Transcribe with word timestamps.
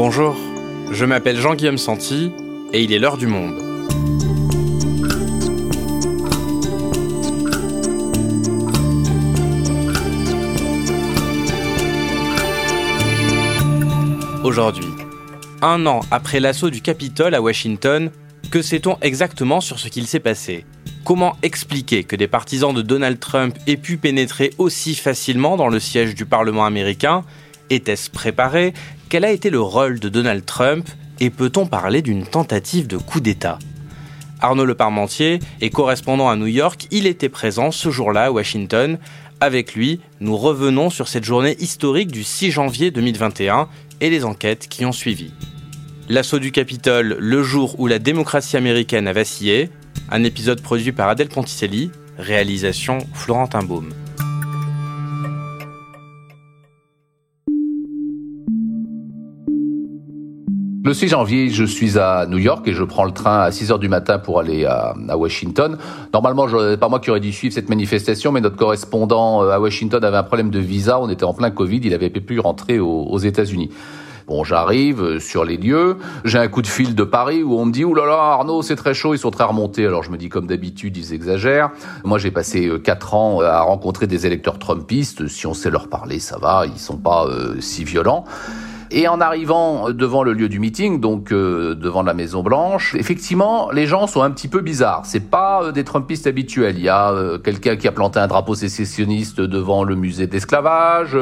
Bonjour, 0.00 0.36
je 0.92 1.04
m'appelle 1.04 1.40
Jean-Guillaume 1.40 1.76
Santi 1.76 2.30
et 2.72 2.84
il 2.84 2.92
est 2.92 3.00
l'heure 3.00 3.16
du 3.16 3.26
monde. 3.26 3.58
Aujourd'hui, 14.44 14.86
un 15.62 15.84
an 15.86 16.02
après 16.12 16.38
l'assaut 16.38 16.70
du 16.70 16.80
Capitole 16.80 17.34
à 17.34 17.42
Washington, 17.42 18.12
que 18.52 18.62
sait-on 18.62 18.98
exactement 19.02 19.60
sur 19.60 19.80
ce 19.80 19.88
qu'il 19.88 20.06
s'est 20.06 20.20
passé? 20.20 20.64
Comment 21.04 21.36
expliquer 21.42 22.04
que 22.04 22.14
des 22.14 22.28
partisans 22.28 22.72
de 22.72 22.82
Donald 22.82 23.18
Trump 23.18 23.56
aient 23.66 23.76
pu 23.76 23.96
pénétrer 23.96 24.52
aussi 24.58 24.94
facilement 24.94 25.56
dans 25.56 25.68
le 25.68 25.80
siège 25.80 26.14
du 26.14 26.24
Parlement 26.24 26.66
américain? 26.66 27.24
Était-ce 27.70 28.10
préparé 28.10 28.72
Quel 29.08 29.24
a 29.24 29.30
été 29.30 29.48
le 29.48 29.60
rôle 29.60 30.00
de 30.00 30.10
Donald 30.10 30.44
Trump 30.44 30.86
Et 31.18 31.30
peut-on 31.30 31.64
parler 31.64 32.02
d'une 32.02 32.26
tentative 32.26 32.86
de 32.86 32.98
coup 32.98 33.20
d'État? 33.20 33.58
Arnaud 34.40 34.66
Leparmentier 34.66 35.38
est 35.62 35.70
correspondant 35.70 36.28
à 36.28 36.36
New 36.36 36.46
York, 36.46 36.86
il 36.90 37.06
était 37.06 37.30
présent 37.30 37.70
ce 37.70 37.88
jour-là 37.88 38.24
à 38.24 38.30
Washington. 38.30 38.98
Avec 39.40 39.74
lui, 39.74 40.00
nous 40.20 40.36
revenons 40.36 40.90
sur 40.90 41.08
cette 41.08 41.24
journée 41.24 41.56
historique 41.58 42.12
du 42.12 42.22
6 42.22 42.50
janvier 42.50 42.90
2021 42.90 43.68
et 44.02 44.10
les 44.10 44.26
enquêtes 44.26 44.68
qui 44.68 44.84
ont 44.84 44.92
suivi. 44.92 45.32
L'assaut 46.10 46.38
du 46.38 46.52
Capitole 46.52 47.16
le 47.18 47.42
jour 47.42 47.80
où 47.80 47.86
la 47.86 47.98
démocratie 47.98 48.58
américaine 48.58 49.08
a 49.08 49.14
vacillé, 49.14 49.70
un 50.10 50.22
épisode 50.22 50.60
produit 50.60 50.92
par 50.92 51.08
Adèle 51.08 51.28
Ponticelli, 51.28 51.90
réalisation 52.18 52.98
Florentin 53.14 53.62
Baume. 53.62 53.94
Le 60.88 60.94
6 60.94 61.08
janvier, 61.08 61.50
je 61.50 61.64
suis 61.64 61.98
à 61.98 62.24
New 62.24 62.38
York 62.38 62.66
et 62.66 62.72
je 62.72 62.82
prends 62.82 63.04
le 63.04 63.10
train 63.10 63.40
à 63.40 63.50
6 63.50 63.72
heures 63.72 63.78
du 63.78 63.90
matin 63.90 64.18
pour 64.18 64.40
aller 64.40 64.64
à, 64.64 64.94
Washington. 65.18 65.76
Normalement, 66.14 66.46
pas 66.80 66.88
moi 66.88 66.98
qui 66.98 67.10
aurais 67.10 67.20
dû 67.20 67.30
suivre 67.30 67.52
cette 67.52 67.68
manifestation, 67.68 68.32
mais 68.32 68.40
notre 68.40 68.56
correspondant 68.56 69.42
euh, 69.42 69.50
à 69.50 69.60
Washington 69.60 70.02
avait 70.02 70.16
un 70.16 70.22
problème 70.22 70.48
de 70.48 70.58
visa. 70.58 70.98
On 70.98 71.10
était 71.10 71.24
en 71.24 71.34
plein 71.34 71.50
Covid, 71.50 71.80
il 71.84 71.92
avait 71.92 72.08
pu 72.08 72.40
rentrer 72.40 72.78
aux, 72.78 73.18
États-Unis. 73.18 73.68
Bon, 74.28 74.44
j'arrive 74.44 75.02
euh, 75.02 75.20
sur 75.20 75.44
les 75.44 75.58
lieux, 75.58 75.98
j'ai 76.24 76.38
un 76.38 76.48
coup 76.48 76.62
de 76.62 76.66
fil 76.66 76.94
de 76.94 77.04
Paris 77.04 77.42
où 77.42 77.58
on 77.58 77.66
me 77.66 77.72
dit 77.72 77.84
"Ouh 77.84 77.94
là 77.94 78.06
là, 78.06 78.14
Arnaud, 78.14 78.62
c'est 78.62 78.76
très 78.76 78.94
chaud, 78.94 79.12
ils 79.12 79.18
sont 79.18 79.30
très 79.30 79.44
remontés." 79.44 79.84
Alors 79.84 80.02
je 80.02 80.10
me 80.10 80.16
dis 80.16 80.30
comme 80.30 80.46
d'habitude, 80.46 80.96
ils 80.96 81.12
exagèrent. 81.12 81.68
Moi, 82.02 82.16
j'ai 82.16 82.30
passé 82.30 82.66
euh, 82.66 82.78
quatre 82.78 83.12
ans 83.12 83.42
à 83.42 83.60
rencontrer 83.60 84.06
des 84.06 84.24
électeurs 84.24 84.58
trumpistes, 84.58 85.28
si 85.28 85.46
on 85.46 85.52
sait 85.52 85.68
leur 85.68 85.88
parler, 85.88 86.18
ça 86.18 86.38
va, 86.38 86.64
ils 86.64 86.80
sont 86.80 86.96
pas 86.96 87.26
si 87.60 87.84
violents. 87.84 88.24
Et 88.90 89.06
en 89.06 89.20
arrivant 89.20 89.90
devant 89.90 90.22
le 90.22 90.32
lieu 90.32 90.48
du 90.48 90.60
meeting, 90.60 91.00
donc 91.00 91.30
euh, 91.30 91.74
devant 91.74 92.02
la 92.02 92.14
Maison 92.14 92.42
Blanche, 92.42 92.94
effectivement, 92.94 93.70
les 93.70 93.86
gens 93.86 94.06
sont 94.06 94.22
un 94.22 94.30
petit 94.30 94.48
peu 94.48 94.60
bizarres. 94.60 95.02
C'est 95.04 95.28
pas 95.28 95.62
euh, 95.62 95.72
des 95.72 95.84
Trumpistes 95.84 96.26
habituels. 96.26 96.76
Il 96.78 96.84
y 96.84 96.88
a 96.88 97.10
euh, 97.10 97.38
quelqu'un 97.38 97.76
qui 97.76 97.86
a 97.86 97.92
planté 97.92 98.18
un 98.18 98.26
drapeau 98.26 98.54
sécessionniste 98.54 99.42
devant 99.42 99.84
le 99.84 99.94
musée 99.94 100.26
d'esclavage. 100.26 101.16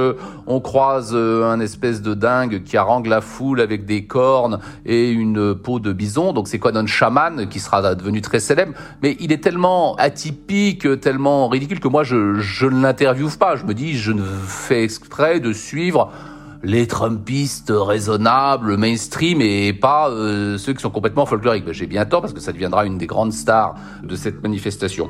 on 0.47 0.61
croise 0.61 1.15
un 1.15 1.59
espèce 1.59 2.03
de 2.03 2.15
dingue 2.15 2.63
qui 2.63 2.77
harangue 2.77 3.07
la 3.07 3.21
foule 3.21 3.61
avec 3.61 3.85
des 3.85 4.05
cornes 4.05 4.61
et 4.85 5.11
une 5.11 5.55
peau 5.55 5.81
de 5.81 5.93
bison. 5.93 6.33
Donc 6.33 6.47
c'est 6.47 6.61
quoi 6.61 6.77
un 6.77 6.87
chaman 6.87 7.49
qui 7.49 7.59
sera 7.59 7.95
devenu 7.95 8.21
très 8.21 8.39
célèbre. 8.39 8.75
Mais 9.03 9.17
il 9.19 9.33
est 9.33 9.43
tellement 9.43 9.97
atypique, 9.97 11.01
tellement 11.01 11.49
ridicule 11.49 11.81
que 11.81 11.89
moi 11.89 12.05
je, 12.05 12.35
je 12.35 12.67
ne 12.67 12.81
l'interviewe 12.81 13.37
pas. 13.39 13.57
Je 13.57 13.65
me 13.65 13.75
dis, 13.75 13.99
je 13.99 14.13
ne 14.13 14.25
fais 14.25 14.85
exprès 14.85 15.41
de 15.41 15.53
suivre 15.53 16.13
les 16.63 16.87
Trumpistes 16.87 17.73
raisonnables, 17.75 18.77
mainstream, 18.77 19.41
et 19.41 19.73
pas 19.73 20.09
euh, 20.11 20.59
ceux 20.59 20.73
qui 20.73 20.83
sont 20.83 20.91
complètement 20.91 21.27
folkloriques. 21.27 21.65
Ben, 21.65 21.75
j'ai 21.75 21.87
bien 21.87 22.05
tort 22.05 22.21
parce 22.21 22.33
que 22.33 22.41
ça 22.41 22.53
deviendra 22.53 22.87
une 22.87 22.99
des 22.99 23.07
grandes 23.07 23.33
stars 23.33 23.75
de 24.03 24.17
cette 24.17 24.43
manifestation. 24.43 25.09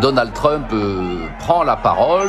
Donald 0.00 0.32
Trump 0.34 0.66
euh, 0.72 1.26
prend 1.38 1.62
la 1.62 1.76
parole. 1.76 2.28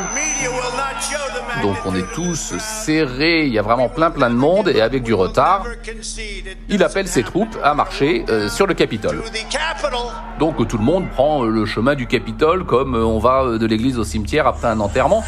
Donc 1.62 1.78
on 1.85 1.95
est 1.95 2.13
tous 2.13 2.53
serrés, 2.59 3.45
il 3.45 3.53
y 3.53 3.59
a 3.59 3.62
vraiment 3.62 3.90
plein 3.90 4.12
plein 4.12 4.29
de 4.29 4.35
monde 4.35 4.69
et 4.69 4.81
avec 4.81 5.03
du 5.03 5.13
retard, 5.13 5.66
il 6.69 6.84
appelle 6.84 7.07
ses 7.07 7.23
troupes 7.23 7.57
à 7.63 7.73
marcher 7.73 8.25
euh, 8.29 8.50
sur 8.50 8.68
le 8.68 8.73
Capitole. 8.73 9.22
Donc 10.40 10.67
tout 10.67 10.78
le 10.78 10.84
monde 10.84 11.09
prend 11.09 11.44
euh, 11.44 11.50
le 11.50 11.66
chemin 11.66 11.96
du 11.96 12.07
Capitole 12.07 12.66
comme 12.66 12.96
on 12.96 13.19
va 13.19 13.57
de 13.57 13.66
l'église 13.66 13.97
au 13.97 14.03
cimetière 14.03 14.47
après 14.47 14.67
un 14.67 14.79
enterrement. 14.79 15.23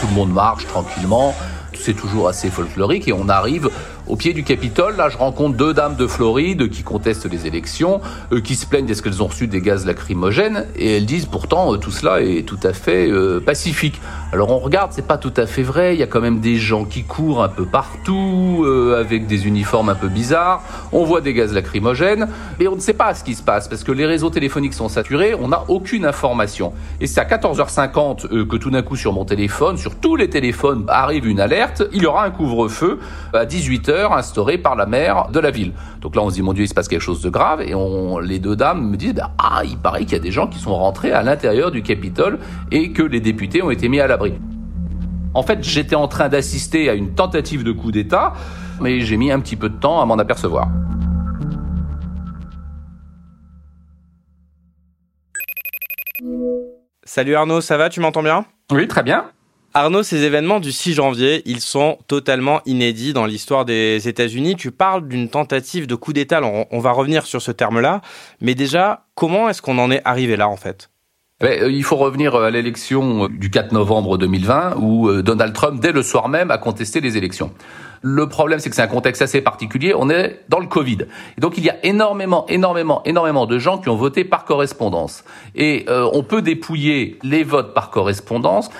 Tout 0.00 0.06
le 0.06 0.14
monde 0.14 0.32
marche 0.32 0.66
tranquillement, 0.66 1.34
c'est 1.74 1.94
toujours 1.94 2.28
assez 2.28 2.50
folklorique 2.50 3.08
et 3.08 3.12
on 3.12 3.28
arrive 3.28 3.70
au 4.08 4.16
pied 4.16 4.32
du 4.32 4.42
Capitole, 4.42 4.96
là, 4.96 5.08
je 5.10 5.18
rencontre 5.18 5.56
deux 5.56 5.74
dames 5.74 5.94
de 5.94 6.06
Floride 6.06 6.70
qui 6.70 6.82
contestent 6.82 7.30
les 7.30 7.46
élections, 7.46 8.00
euh, 8.32 8.40
qui 8.40 8.54
se 8.54 8.66
plaignent 8.66 8.86
parce 8.86 9.02
qu'elles 9.02 9.22
ont 9.22 9.26
reçu 9.26 9.46
des 9.46 9.60
gaz 9.60 9.84
lacrymogènes, 9.84 10.66
et 10.76 10.96
elles 10.96 11.06
disent 11.06 11.26
pourtant 11.26 11.74
euh, 11.74 11.76
tout 11.76 11.90
cela 11.90 12.22
est 12.22 12.46
tout 12.46 12.58
à 12.62 12.72
fait 12.72 13.10
euh, 13.10 13.40
pacifique. 13.40 14.00
Alors 14.32 14.50
on 14.50 14.58
regarde, 14.58 14.92
c'est 14.92 15.06
pas 15.06 15.18
tout 15.18 15.32
à 15.36 15.46
fait 15.46 15.62
vrai. 15.62 15.94
Il 15.94 16.00
y 16.00 16.02
a 16.02 16.06
quand 16.06 16.20
même 16.20 16.40
des 16.40 16.56
gens 16.56 16.84
qui 16.84 17.02
courent 17.04 17.42
un 17.42 17.48
peu 17.48 17.64
partout 17.64 18.66
avec 18.94 19.26
des 19.26 19.46
uniformes 19.46 19.88
un 19.88 19.94
peu 19.94 20.08
bizarres. 20.08 20.62
On 20.92 21.04
voit 21.04 21.22
des 21.22 21.32
gaz 21.32 21.54
lacrymogènes, 21.54 22.28
mais 22.60 22.68
on 22.68 22.74
ne 22.74 22.80
sait 22.80 22.92
pas 22.92 23.14
ce 23.14 23.24
qui 23.24 23.34
se 23.34 23.42
passe 23.42 23.68
parce 23.68 23.84
que 23.84 23.92
les 23.92 24.04
réseaux 24.04 24.28
téléphoniques 24.28 24.74
sont 24.74 24.90
saturés. 24.90 25.34
On 25.34 25.48
n'a 25.48 25.64
aucune 25.68 26.04
information. 26.04 26.74
Et 27.00 27.06
c'est 27.06 27.20
à 27.20 27.24
14h50 27.24 28.46
que 28.46 28.56
tout 28.56 28.70
d'un 28.70 28.82
coup 28.82 28.96
sur 28.96 29.14
mon 29.14 29.24
téléphone, 29.24 29.78
sur 29.78 29.94
tous 29.96 30.16
les 30.16 30.28
téléphones, 30.28 30.84
arrive 30.88 31.26
une 31.26 31.40
alerte. 31.40 31.82
Il 31.94 32.02
y 32.02 32.06
aura 32.06 32.26
un 32.26 32.30
couvre-feu 32.30 32.98
à 33.32 33.46
18h 33.46 33.97
instauré 34.06 34.58
par 34.58 34.76
la 34.76 34.86
maire 34.86 35.28
de 35.32 35.40
la 35.40 35.50
ville. 35.50 35.72
Donc 36.00 36.16
là, 36.16 36.22
on 36.22 36.30
se 36.30 36.34
dit, 36.34 36.42
mon 36.42 36.52
Dieu, 36.52 36.64
il 36.64 36.68
se 36.68 36.74
passe 36.74 36.88
quelque 36.88 37.02
chose 37.02 37.22
de 37.22 37.30
grave. 37.30 37.62
Et 37.62 37.74
on, 37.74 38.18
les 38.18 38.38
deux 38.38 38.56
dames 38.56 38.90
me 38.90 38.96
disent, 38.96 39.14
bah, 39.14 39.30
ah, 39.38 39.62
il 39.64 39.78
paraît 39.78 40.04
qu'il 40.04 40.12
y 40.12 40.20
a 40.20 40.22
des 40.22 40.30
gens 40.30 40.46
qui 40.46 40.58
sont 40.58 40.74
rentrés 40.74 41.12
à 41.12 41.22
l'intérieur 41.22 41.70
du 41.70 41.82
Capitole 41.82 42.38
et 42.70 42.92
que 42.92 43.02
les 43.02 43.20
députés 43.20 43.62
ont 43.62 43.70
été 43.70 43.88
mis 43.88 44.00
à 44.00 44.06
l'abri. 44.06 44.34
En 45.34 45.42
fait, 45.42 45.62
j'étais 45.62 45.96
en 45.96 46.08
train 46.08 46.28
d'assister 46.28 46.88
à 46.88 46.94
une 46.94 47.14
tentative 47.14 47.62
de 47.62 47.72
coup 47.72 47.92
d'État, 47.92 48.32
mais 48.80 49.00
j'ai 49.00 49.16
mis 49.16 49.30
un 49.30 49.40
petit 49.40 49.56
peu 49.56 49.68
de 49.68 49.76
temps 49.76 50.00
à 50.00 50.06
m'en 50.06 50.16
apercevoir. 50.16 50.68
Salut 57.04 57.34
Arnaud, 57.34 57.60
ça 57.60 57.76
va? 57.76 57.88
Tu 57.88 58.00
m'entends 58.00 58.22
bien? 58.22 58.44
Oui, 58.70 58.86
très 58.88 59.02
bien. 59.02 59.30
Arnaud, 59.78 60.02
ces 60.02 60.24
événements 60.24 60.58
du 60.58 60.72
6 60.72 60.94
janvier, 60.94 61.42
ils 61.46 61.60
sont 61.60 61.98
totalement 62.08 62.62
inédits 62.66 63.12
dans 63.12 63.26
l'histoire 63.26 63.64
des 63.64 64.08
États-Unis. 64.08 64.56
Tu 64.56 64.72
parles 64.72 65.06
d'une 65.06 65.28
tentative 65.28 65.86
de 65.86 65.94
coup 65.94 66.12
d'État. 66.12 66.40
on, 66.42 66.78
va 66.80 66.90
revenir 66.90 67.26
sur 67.26 67.40
ce 67.40 67.52
terme-là. 67.52 68.00
Mais 68.40 68.56
déjà, 68.56 69.04
comment 69.14 69.48
est-ce 69.48 69.62
qu'on 69.62 69.78
en 69.78 69.92
est 69.92 70.02
arrivé 70.04 70.36
là, 70.36 70.48
en 70.48 70.56
fait? 70.56 70.90
Euh, 71.44 71.70
il 71.70 71.84
faut 71.84 71.94
revenir 71.94 72.34
euh, 72.34 72.46
à 72.46 72.50
l'élection 72.50 73.26
euh, 73.26 73.28
du 73.28 73.48
4 73.48 73.70
novembre 73.70 74.18
2020 74.18 74.78
où 74.78 75.22
Donald 75.22 75.52
Trump, 75.52 75.80
dès 75.80 75.92
le 75.92 76.02
soir 76.02 76.28
même, 76.28 76.50
a 76.50 76.58
contesté 76.58 77.00
les 77.00 77.16
élections. 77.16 77.52
Le 78.02 78.28
problème, 78.28 78.58
c'est 78.58 78.70
que 78.70 78.76
c'est 78.76 78.82
un 78.82 78.88
contexte 78.88 79.22
assez 79.22 79.40
particulier. 79.40 79.92
On 79.94 80.10
est 80.10 80.40
dans 80.48 80.58
le 80.58 80.66
Covid. 80.66 80.98
Et 81.36 81.40
donc, 81.40 81.58
il 81.58 81.64
y 81.64 81.70
a 81.70 81.76
énormément, 81.84 82.46
énormément, 82.48 83.02
énormément 83.04 83.46
de 83.46 83.58
gens 83.58 83.78
qui 83.78 83.88
ont 83.88 83.96
voté 83.96 84.24
par 84.24 84.44
correspondance. 84.44 85.24
Et 85.56 85.84
on 85.88 86.22
peut 86.22 86.40
dépouiller 86.40 87.18
les 87.24 87.42
votes 87.42 87.74
par 87.74 87.90
correspondance 87.90 88.70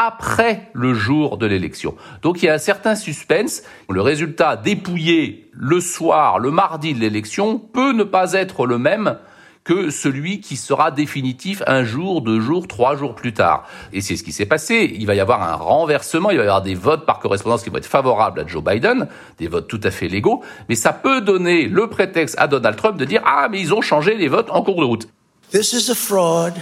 après 0.00 0.70
le 0.72 0.94
jour 0.94 1.36
de 1.36 1.44
l'élection. 1.44 1.94
Donc 2.22 2.42
il 2.42 2.46
y 2.46 2.48
a 2.48 2.54
un 2.54 2.58
certain 2.58 2.94
suspense. 2.94 3.62
Le 3.90 4.00
résultat 4.00 4.56
dépouillé 4.56 5.50
le 5.52 5.78
soir, 5.78 6.38
le 6.38 6.50
mardi 6.50 6.94
de 6.94 7.00
l'élection, 7.00 7.58
peut 7.58 7.92
ne 7.92 8.04
pas 8.04 8.32
être 8.32 8.64
le 8.64 8.78
même 8.78 9.18
que 9.62 9.90
celui 9.90 10.40
qui 10.40 10.56
sera 10.56 10.90
définitif 10.90 11.62
un 11.66 11.84
jour, 11.84 12.22
deux 12.22 12.40
jours, 12.40 12.66
trois 12.66 12.96
jours 12.96 13.14
plus 13.14 13.34
tard. 13.34 13.66
Et 13.92 14.00
c'est 14.00 14.16
ce 14.16 14.22
qui 14.24 14.32
s'est 14.32 14.46
passé. 14.46 14.90
Il 14.98 15.06
va 15.06 15.14
y 15.14 15.20
avoir 15.20 15.42
un 15.42 15.54
renversement, 15.54 16.30
il 16.30 16.38
va 16.38 16.44
y 16.44 16.46
avoir 16.46 16.62
des 16.62 16.74
votes 16.74 17.04
par 17.04 17.18
correspondance 17.18 17.62
qui 17.62 17.68
vont 17.68 17.76
être 17.76 17.84
favorables 17.84 18.40
à 18.40 18.46
Joe 18.46 18.64
Biden, 18.64 19.06
des 19.36 19.48
votes 19.48 19.68
tout 19.68 19.80
à 19.82 19.90
fait 19.90 20.08
légaux, 20.08 20.42
mais 20.70 20.76
ça 20.76 20.94
peut 20.94 21.20
donner 21.20 21.66
le 21.66 21.88
prétexte 21.88 22.36
à 22.38 22.48
Donald 22.48 22.76
Trump 22.76 22.96
de 22.96 23.04
dire 23.04 23.20
ah 23.26 23.48
mais 23.50 23.60
ils 23.60 23.74
ont 23.74 23.82
changé 23.82 24.14
les 24.14 24.28
votes 24.28 24.48
en 24.48 24.62
cours 24.62 24.80
de 24.80 24.86
route. 24.86 25.08
This 25.52 25.74
is 25.74 25.90
a 25.90 25.94
fraud 25.94 26.54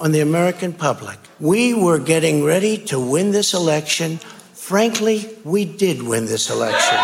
on 0.00 0.10
the 0.10 0.20
American 0.20 0.72
public. 0.72 1.18
We 1.40 1.74
were 1.74 1.98
getting 1.98 2.44
ready 2.44 2.78
to 2.86 2.98
win 2.98 3.32
this 3.32 3.54
election. 3.54 4.18
Frankly, 4.54 5.26
we 5.44 5.64
did 5.64 6.02
win 6.02 6.26
this 6.26 6.50
election. 6.50 6.98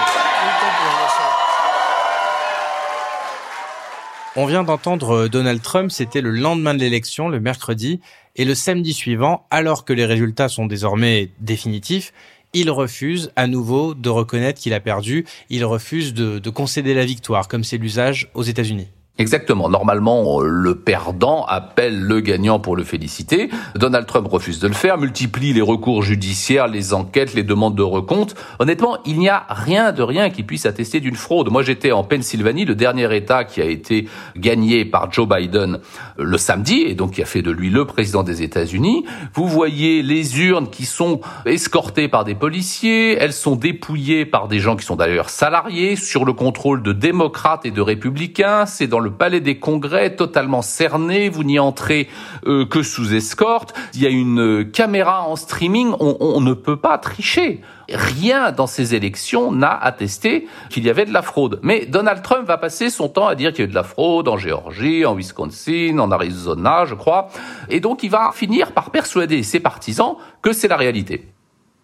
On 4.37 4.47
vient 4.47 4.63
d'entendre 4.63 5.27
Donald 5.27 5.61
Trump, 5.63 5.91
c'était 5.91 6.21
le 6.21 6.31
lendemain 6.31 6.73
de 6.73 6.79
l'élection, 6.79 7.29
le 7.29 7.41
mercredi, 7.41 8.01
et 8.37 8.45
le 8.45 8.55
samedi 8.55 8.93
suivant, 8.93 9.47
alors 9.51 9.85
que 9.85 9.93
les 9.93 10.05
résultats 10.05 10.49
sont 10.49 10.67
désormais 10.67 11.31
définitifs, 11.41 12.13
il 12.53 12.71
refuse 12.71 13.33
à 13.37 13.47
nouveau 13.47 13.95
de 13.95 14.09
reconnaître 14.09 14.61
qu'il 14.61 14.75
a 14.75 14.81
perdu, 14.81 15.27
il 15.51 15.65
refuse 15.65 16.15
de, 16.15 16.39
de 16.39 16.51
concéder 16.51 16.95
la 16.95 17.05
victoire, 17.05 17.49
comme 17.49 17.65
c'est 17.65 17.79
l'usage 17.79 18.31
aux 18.35 18.45
États-Unis. 18.45 18.89
Exactement. 19.19 19.69
Normalement, 19.69 20.41
le 20.41 20.77
perdant 20.77 21.45
appelle 21.47 22.01
le 22.01 22.21
gagnant 22.21 22.61
pour 22.61 22.77
le 22.77 22.85
féliciter. 22.85 23.51
Donald 23.75 24.07
Trump 24.07 24.29
refuse 24.29 24.61
de 24.61 24.69
le 24.69 24.75
faire, 24.75 24.97
multiplie 24.97 25.53
les 25.53 25.61
recours 25.61 26.05
judiciaires, 26.05 26.69
les 26.69 26.95
enquêtes, 26.95 27.35
les 27.35 27.43
demandes 27.43 27.75
de 27.75 27.83
recompte. 27.83 28.37
Honnêtement, 28.61 28.99
il 29.05 29.19
n'y 29.19 29.29
a 29.29 29.45
rien 29.49 29.91
de 29.91 30.03
rien 30.03 30.31
qui 30.31 30.45
puisse 30.45 30.67
attester 30.67 31.01
d'une 31.01 31.17
fraude. 31.17 31.51
Moi, 31.51 31.65
j'étais 31.65 31.91
en 31.91 32.05
Pennsylvanie, 32.05 32.65
le 32.65 32.77
dernier 32.77 33.13
État 33.17 33.43
qui 33.43 33.61
a 33.61 33.65
été 33.65 34.09
gagné 34.37 34.85
par 34.85 35.11
Joe 35.11 35.29
Biden 35.29 35.81
le 36.17 36.39
samedi, 36.39 36.83
et 36.87 36.95
donc 36.95 37.13
qui 37.13 37.23
a 37.23 37.27
fait 37.27 37.43
de 37.43 37.51
lui 37.51 37.71
le 37.71 37.85
président 37.87 38.23
des 38.23 38.43
États-Unis. 38.43 39.05
Vous 39.35 39.49
voyez 39.49 40.03
les 40.03 40.41
urnes 40.41 40.71
qui 40.71 40.85
sont 40.85 41.21
escortées 41.45 42.07
par 42.07 42.25
des 42.25 42.37
policiers, 42.37 43.17
elles 43.19 43.33
sont 43.33 43.57
dépouillées 43.57 44.27
par 44.27 44.47
des 44.47 44.61
gens 44.61 44.77
qui 44.77 44.85
sont 44.85 44.97
d'ailleurs 44.97 45.31
salariés, 45.31 45.97
sur 45.97 46.25
le 46.25 46.33
contrôle 46.33 46.85
de 46.85 46.93
démocrates 46.93 47.67
et 47.67 47.73
de 47.73 47.81
républicains. 47.81 48.65
C'est 48.65 48.87
dans 48.87 49.08
le 49.09 49.15
palais 49.15 49.41
des 49.41 49.59
congrès, 49.59 50.17
totalement 50.17 50.61
cerné, 50.61 51.31
vous 51.31 51.43
n'y 51.43 51.59
entrez 51.59 52.09
euh, 52.47 52.67
que 52.67 52.83
sous 52.83 53.15
escorte, 53.15 53.75
il 53.95 54.03
y 54.03 54.07
a 54.07 54.11
une 54.11 54.41
euh, 54.41 54.65
caméra 54.65 55.27
en 55.27 55.35
streaming, 55.35 55.95
on, 55.99 56.41
ne 56.43 56.53
peut 56.53 56.77
pas 56.77 56.99
tricher. 56.99 57.63
Rien 57.91 58.53
dans 58.53 58.67
ces 58.67 58.95
élections 58.95 59.51
n'a 59.51 59.73
attesté 59.73 60.47
qu'il 60.69 60.85
y 60.85 60.91
avait 60.91 61.07
de 61.07 61.13
la 61.13 61.23
fraude. 61.23 61.59
Mais 61.63 61.87
Donald 61.87 62.23
Trump 62.23 62.47
va 62.47 62.59
passer 62.59 62.91
son 62.91 63.09
temps 63.09 63.27
à 63.27 63.35
dire 63.35 63.53
qu'il 63.53 63.61
y 63.61 63.63
a 63.63 63.65
eu 63.65 63.71
de 63.71 63.75
la 63.75 63.83
fraude 63.83 64.29
en 64.29 64.37
Géorgie, 64.37 65.07
en 65.07 65.15
Wisconsin, 65.15 65.99
en 65.99 66.11
Arizona, 66.11 66.85
je 66.85 66.95
crois. 66.95 67.29
Et 67.71 67.81
donc 67.81 68.03
il 68.03 68.11
va 68.11 68.31
finir 68.35 68.73
par 68.73 68.91
persuader 68.91 69.43
ses 69.43 69.61
partisans 69.61 70.17
que 70.43 70.53
c'est 70.53 70.69
la 70.69 70.77
réalité. 70.77 71.29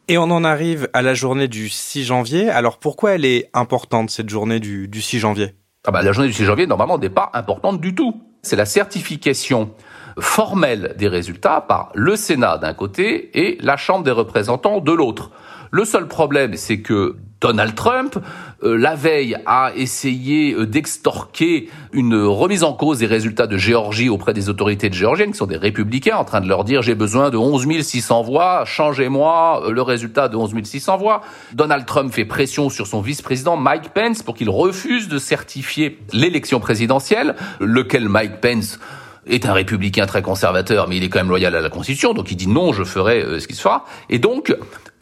Et 0.09 0.19
on 0.19 0.25
en 0.25 0.45
arrive 0.45 0.91
à 0.93 1.01
la 1.01 1.15
journée 1.15 1.49
du 1.49 1.71
6 1.71 2.05
janvier. 2.05 2.51
Alors 2.51 2.77
pourquoi 2.77 3.13
elle 3.13 3.25
est 3.25 3.49
importante, 3.55 4.11
cette 4.11 4.29
journée 4.29 4.61
du, 4.61 4.89
du 4.89 5.01
6 5.01 5.21
janvier? 5.21 5.55
Ah 5.87 5.91
bah, 5.91 6.03
la 6.03 6.13
journée 6.13 6.29
du 6.29 6.35
6 6.35 6.45
janvier, 6.45 6.67
normalement, 6.67 6.99
n'est 6.99 7.11
pas 7.11 7.31
importante 7.35 7.81
du 7.81 7.95
tout. 7.95 8.23
C'est 8.43 8.57
la 8.57 8.65
certification 8.65 9.71
formelle 10.19 10.95
des 10.97 11.09
résultats 11.09 11.61
par 11.61 11.91
le 11.95 12.17
Sénat 12.17 12.59
d'un 12.59 12.73
côté 12.73 13.39
et 13.39 13.59
la 13.61 13.77
Chambre 13.77 14.05
des 14.05 14.11
représentants 14.11 14.81
de 14.81 14.93
l'autre. 14.93 15.31
Le 15.71 15.85
seul 15.85 16.09
problème, 16.09 16.57
c'est 16.57 16.81
que 16.81 17.17
Donald 17.45 17.75
Trump, 17.75 18.17
euh, 18.63 18.75
la 18.75 18.95
veille, 18.95 19.37
a 19.45 19.73
essayé 19.77 20.55
euh, 20.55 20.67
d'extorquer 20.67 21.69
une 21.93 22.17
remise 22.17 22.65
en 22.65 22.73
cause 22.73 23.01
des 23.01 23.07
résultats 23.07 23.47
de 23.47 23.59
Géorgie 23.59 24.09
auprès 24.09 24.33
des 24.33 24.49
autorités 24.49 24.89
de 24.89 24.95
géorgiennes, 24.95 25.33
qui 25.33 25.37
sont 25.37 25.45
des 25.45 25.59
républicains, 25.59 26.17
en 26.17 26.25
train 26.25 26.41
de 26.41 26.49
leur 26.49 26.65
dire 26.65 26.81
j'ai 26.81 26.95
besoin 26.95 27.29
de 27.29 27.37
11 27.37 27.83
600 27.83 28.23
voix, 28.23 28.65
changez-moi 28.65 29.63
euh, 29.67 29.73
le 29.73 29.83
résultat 29.83 30.29
de 30.29 30.39
11 30.39 30.55
600 30.65 30.97
voix. 30.97 31.21
Donald 31.53 31.85
Trump 31.85 32.15
fait 32.15 32.25
pression 32.25 32.71
sur 32.71 32.87
son 32.87 33.03
vice-président 33.03 33.59
Mike 33.59 33.91
Pence 33.91 34.23
pour 34.23 34.35
qu'il 34.37 34.49
refuse 34.49 35.09
de 35.09 35.19
certifier 35.19 35.99
l'élection 36.15 36.61
présidentielle, 36.61 37.35
lequel 37.61 38.09
Mike 38.09 38.41
Pence 38.41 38.79
est 39.27 39.45
un 39.45 39.53
républicain 39.53 40.07
très 40.07 40.23
conservateur, 40.23 40.89
mais 40.89 40.97
il 40.97 41.05
est 41.05 41.11
quand 41.11 41.19
même 41.19 41.29
loyal 41.29 41.55
à 41.55 41.61
la 41.61 41.71
Constitution, 41.71 42.15
donc 42.15 42.31
il 42.31 42.37
dit 42.37 42.49
non, 42.49 42.73
je 42.73 42.85
ferai 42.85 43.39
ce 43.39 43.47
qui 43.47 43.55
se 43.55 43.61
fera. 43.61 43.85
Et 44.09 44.19
donc, 44.19 44.55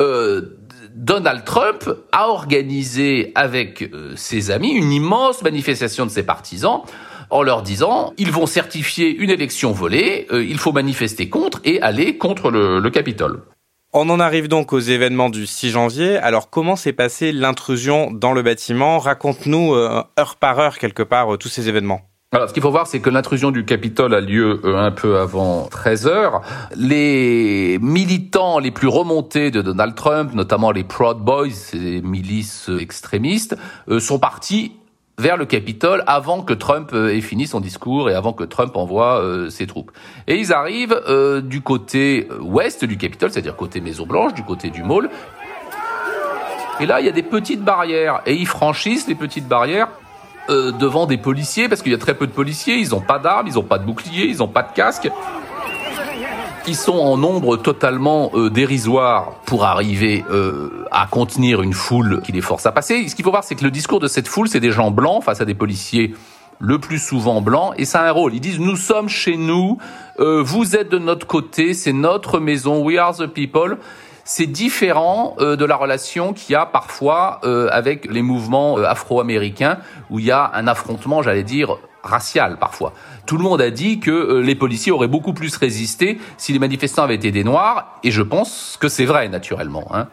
euh, 0.03 0.59
Donald 0.95 1.45
Trump 1.45 1.91
a 2.13 2.29
organisé 2.29 3.33
avec 3.35 3.83
euh, 3.83 4.13
ses 4.17 4.51
amis 4.51 4.73
une 4.73 4.93
immense 4.93 5.43
manifestation 5.43 6.05
de 6.05 6.11
ses 6.11 6.23
partisans 6.23 6.83
en 7.31 7.43
leur 7.43 7.63
disant 7.63 8.13
ils 8.19 8.31
vont 8.31 8.47
certifier 8.47 9.15
une 9.15 9.31
élection 9.31 9.73
volée, 9.73 10.27
euh, 10.33 10.45
il 10.45 10.59
faut 10.59 10.73
manifester 10.73 11.29
contre 11.29 11.61
et 11.65 11.81
aller 11.81 12.19
contre 12.19 12.51
le, 12.51 12.91
Capitole. 12.91 13.43
On 13.95 14.09
en 14.11 14.21
arrive 14.21 14.49
donc 14.49 14.73
aux 14.73 14.81
événements 14.81 15.31
du 15.31 15.47
6 15.47 15.71
janvier. 15.71 16.17
Alors 16.17 16.51
comment 16.51 16.77
s'est 16.77 16.93
passée 16.93 17.33
l'intrusion 17.33 18.11
dans 18.11 18.33
le 18.33 18.43
bâtiment? 18.43 18.99
Raconte-nous 18.99 19.75
euh, 19.75 20.03
heure 20.19 20.37
par 20.37 20.59
heure 20.59 20.79
quelque 20.79 21.03
part 21.03 21.39
tous 21.39 21.49
ces 21.49 21.69
événements. 21.69 22.12
Alors, 22.35 22.49
ce 22.49 22.55
qu'il 22.55 22.63
faut 22.63 22.71
voir, 22.71 22.87
c'est 22.87 23.01
que 23.01 23.11
l'intrusion 23.11 23.51
du 23.51 23.67
Capitole 23.67 24.15
a 24.15 24.21
lieu 24.23 24.59
euh, 24.65 24.79
un 24.79 24.91
peu 24.91 25.19
avant 25.19 25.67
13 25.67 26.07
heures. 26.07 26.41
Les 26.75 27.79
militants 27.83 28.59
les 28.59 28.71
plus 28.71 28.89
remontés 28.89 29.51
de 29.51 29.61
Donald 29.61 29.95
Trump, 29.95 30.33
notamment 30.33 30.71
les 30.71 30.83
Proud 30.83 31.19
Boys, 31.19 31.51
ces 31.51 32.01
milices 32.01 32.71
extrémistes, 32.81 33.55
euh, 33.91 34.01
sont 34.01 34.19
partis 34.19 34.73
vers 35.19 35.37
le 35.37 35.45
Capitole 35.45 36.03
avant 36.07 36.41
que 36.41 36.55
Trump 36.55 36.93
euh, 36.95 37.15
ait 37.15 37.21
fini 37.21 37.47
son 37.47 37.61
discours 37.61 38.09
et 38.09 38.15
avant 38.15 38.33
que 38.33 38.45
Trump 38.45 38.75
envoie 38.79 39.23
ses 39.51 39.67
troupes. 39.67 39.93
Et 40.27 40.37
ils 40.37 40.55
arrivent 40.55 40.99
du 41.45 41.61
côté 41.61 42.29
ouest 42.41 42.87
du 42.87 42.97
Capitole, 42.97 43.31
c'est-à-dire 43.31 43.57
côté 43.57 43.83
Maison 43.83 44.07
Blanche, 44.07 44.33
du 44.33 44.43
côté 44.43 44.71
du 44.71 44.83
Mall. 44.83 45.11
Et 46.81 46.87
là, 46.87 47.01
il 47.01 47.05
y 47.05 47.11
a 47.11 47.13
des 47.13 47.23
petites 47.23 47.63
barrières 47.63 48.23
et 48.25 48.33
ils 48.33 48.47
franchissent 48.47 49.07
les 49.07 49.15
petites 49.15 49.47
barrières 49.47 49.89
euh, 50.53 50.73
devant 50.73 51.07
des 51.07 51.17
policiers, 51.17 51.69
parce 51.69 51.83
qu'il 51.83 51.93
y 51.93 51.95
a 51.95 51.99
très 51.99 52.15
peu 52.15 52.27
de 52.27 52.33
policiers, 52.33 52.77
ils 52.77 52.91
n'ont 52.91 53.01
pas 53.01 53.19
d'armes, 53.19 53.47
ils 53.47 53.55
n'ont 53.55 53.63
pas 53.63 53.79
de 53.79 53.85
boucliers, 53.85 54.27
ils 54.27 54.39
n'ont 54.39 54.49
pas 54.49 54.63
de 54.63 54.73
casque. 54.73 55.11
Ils 56.69 56.77
sont 56.77 56.99
en 56.99 57.17
nombre 57.17 57.57
totalement 57.57 58.31
euh, 58.35 58.51
dérisoire 58.51 59.33
pour 59.47 59.65
arriver 59.65 60.25
euh, 60.31 60.87
à 60.93 61.07
contenir 61.07 61.63
une 61.63 61.73
foule 61.73 62.21
qui 62.23 62.31
les 62.31 62.41
force 62.41 62.67
à 62.67 62.73
passer. 62.73 63.09
Ce 63.09 63.17
qu'il 63.17 63.25
faut 63.25 63.33
voir, 63.33 63.43
c'est 63.43 63.57
que 63.57 63.65
le 63.65 63.71
discours 63.71 63.99
de 63.99 64.07
cette 64.07 64.29
foule, 64.29 64.49
c'est 64.49 64.61
des 64.61 64.71
gens 64.71 64.91
blancs 64.91 65.25
face 65.25 65.41
à 65.41 65.45
des 65.45 65.55
policiers 65.55 66.15
le 66.61 66.79
plus 66.79 67.01
souvent 67.01 67.41
blancs, 67.41 67.75
et 67.77 67.85
ça 67.85 68.03
a 68.03 68.09
un 68.09 68.13
rôle. 68.13 68.35
Ils 68.35 68.41
disent 68.41 68.61
nous 68.61 68.77
sommes 68.77 69.09
chez 69.09 69.37
nous, 69.37 69.79
vous 70.19 70.77
êtes 70.77 70.89
de 70.91 70.99
notre 70.99 71.27
côté, 71.27 71.75
c'est 71.75 71.93
notre 71.93 72.39
maison, 72.39 72.85
we 72.85 72.99
are 72.99 73.17
the 73.17 73.27
people 73.27 73.79
c'est 74.25 74.47
différent 74.47 75.37
euh, 75.41 75.57
de 75.57 75.65
la 75.65 75.77
relation 75.77 76.33
qu'il 76.33 76.53
y 76.53 76.57
a 76.57 76.67
parfois 76.67 77.41
euh, 77.45 77.69
avec 77.71 78.07
les 78.11 78.23
mouvements 78.23 78.79
euh, 78.79 78.85
afro-américains 78.85 79.79
où 80.11 80.19
il 80.19 80.27
y 80.27 80.31
a 80.31 80.51
un 80.55 80.67
affrontement, 80.67 81.23
j'allais 81.23 81.43
dire, 81.43 81.77
racial 82.03 82.59
parfois. 82.59 82.93
Tout 83.27 83.37
le 83.37 83.45
monde 83.45 83.61
a 83.61 83.71
dit 83.71 84.01
que 84.01 84.39
les 84.39 84.55
policiers 84.55 84.93
auraient 84.93 85.09
beaucoup 85.09 85.33
plus 85.33 85.57
résisté 85.57 86.19
si 86.37 86.53
les 86.53 86.59
manifestants 86.59 87.05
avaient 87.05 87.15
été 87.15 87.31
des 87.31 87.45
noirs, 87.45 87.99
et 88.03 88.11
je 88.11 88.23
pense 88.23 88.77
que 88.81 88.89
c'est 88.89 89.05
vrai 89.05 89.29
naturellement. 89.29 89.87
Hein. 89.95 90.09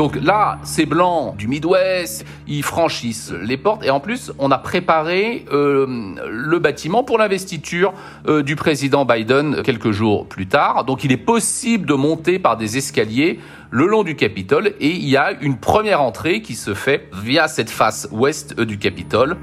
Donc 0.00 0.16
là, 0.16 0.58
ces 0.62 0.86
blancs 0.86 1.36
du 1.36 1.46
Midwest, 1.46 2.24
ils 2.48 2.62
franchissent 2.62 3.34
les 3.42 3.58
portes 3.58 3.84
et 3.84 3.90
en 3.90 4.00
plus, 4.00 4.32
on 4.38 4.50
a 4.50 4.56
préparé 4.56 5.44
euh, 5.52 6.14
le 6.26 6.58
bâtiment 6.58 7.04
pour 7.04 7.18
l'investiture 7.18 7.92
euh, 8.26 8.42
du 8.42 8.56
président 8.56 9.04
Biden 9.04 9.60
quelques 9.62 9.90
jours 9.90 10.26
plus 10.26 10.46
tard. 10.46 10.86
Donc 10.86 11.04
il 11.04 11.12
est 11.12 11.18
possible 11.18 11.84
de 11.84 11.92
monter 11.92 12.38
par 12.38 12.56
des 12.56 12.78
escaliers 12.78 13.40
le 13.70 13.86
long 13.86 14.02
du 14.02 14.16
Capitole 14.16 14.68
et 14.80 14.88
il 14.88 15.06
y 15.06 15.18
a 15.18 15.32
une 15.42 15.58
première 15.58 16.00
entrée 16.00 16.40
qui 16.40 16.54
se 16.54 16.72
fait 16.72 17.10
via 17.12 17.46
cette 17.46 17.68
face 17.68 18.08
ouest 18.10 18.54
euh, 18.58 18.64
du 18.64 18.78
Capitole. 18.78 19.36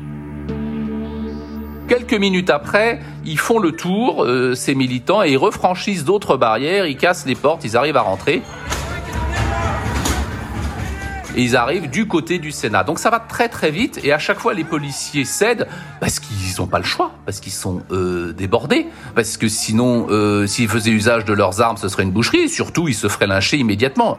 Quelques 1.88 2.16
minutes 2.16 2.50
après, 2.50 3.00
ils 3.26 3.38
font 3.38 3.60
le 3.60 3.74
tour, 3.74 4.28
ces 4.56 4.76
militants, 4.76 5.24
et 5.24 5.32
ils 5.32 5.38
refranchissent 5.38 6.04
d'autres 6.04 6.36
barrières, 6.36 6.86
ils 6.86 6.98
cassent 6.98 7.26
les 7.26 7.36
portes, 7.36 7.64
ils 7.64 7.78
arrivent 7.78 7.96
à 7.96 8.02
rentrer 8.02 8.42
et 11.38 11.44
ils 11.44 11.56
arrivent 11.56 11.90
du 11.90 12.08
côté 12.08 12.40
du 12.40 12.52
Sénat. 12.52 12.84
Donc 12.84 13.00
ça 13.00 13.12
va 13.12 13.20
très 13.20 13.48
très 13.48 13.72
vite 13.72 14.02
et 14.04 14.12
à 14.12 14.18
chaque 14.18 14.40
fois 14.40 14.54
les 14.54 14.64
policiers 14.64 15.24
cèdent 15.24 15.68
parce 16.00 16.20
qu'ils 16.20 16.60
n'ont 16.60 16.68
pas 16.68 16.80
le 16.80 16.84
choix, 16.84 17.12
parce 17.26 17.40
qu'ils 17.40 17.54
sont 17.54 17.84
euh, 17.92 18.34
débordés, 18.34 18.88
parce 19.16 19.38
que 19.38 19.48
sinon 19.48 20.08
euh, 20.10 20.48
s'ils 20.48 20.68
faisaient 20.68 20.92
usage 20.92 21.26
de 21.26 21.34
leurs 21.34 21.62
armes 21.62 21.78
ce 21.78 21.88
serait 21.90 22.04
une 22.04 22.12
boucherie 22.12 22.40
et 22.40 22.48
surtout 22.48 22.88
ils 22.88 22.96
se 22.96 23.08
feraient 23.08 23.28
lyncher 23.28 23.58
immédiatement. 23.58 24.18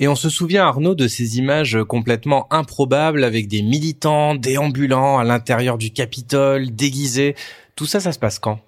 Et 0.00 0.06
on 0.06 0.14
se 0.14 0.30
souvient, 0.30 0.64
Arnaud, 0.64 0.94
de 0.94 1.08
ces 1.08 1.38
images 1.38 1.76
complètement 1.88 2.46
improbables 2.52 3.24
avec 3.24 3.48
des 3.48 3.62
militants 3.62 4.36
déambulants 4.36 5.18
à 5.18 5.24
l'intérieur 5.24 5.76
du 5.76 5.90
Capitole, 5.90 6.70
déguisés. 6.70 7.34
Tout 7.74 7.86
ça, 7.86 7.98
ça 7.98 8.12
se 8.12 8.18
passe 8.20 8.38
quand? 8.38 8.60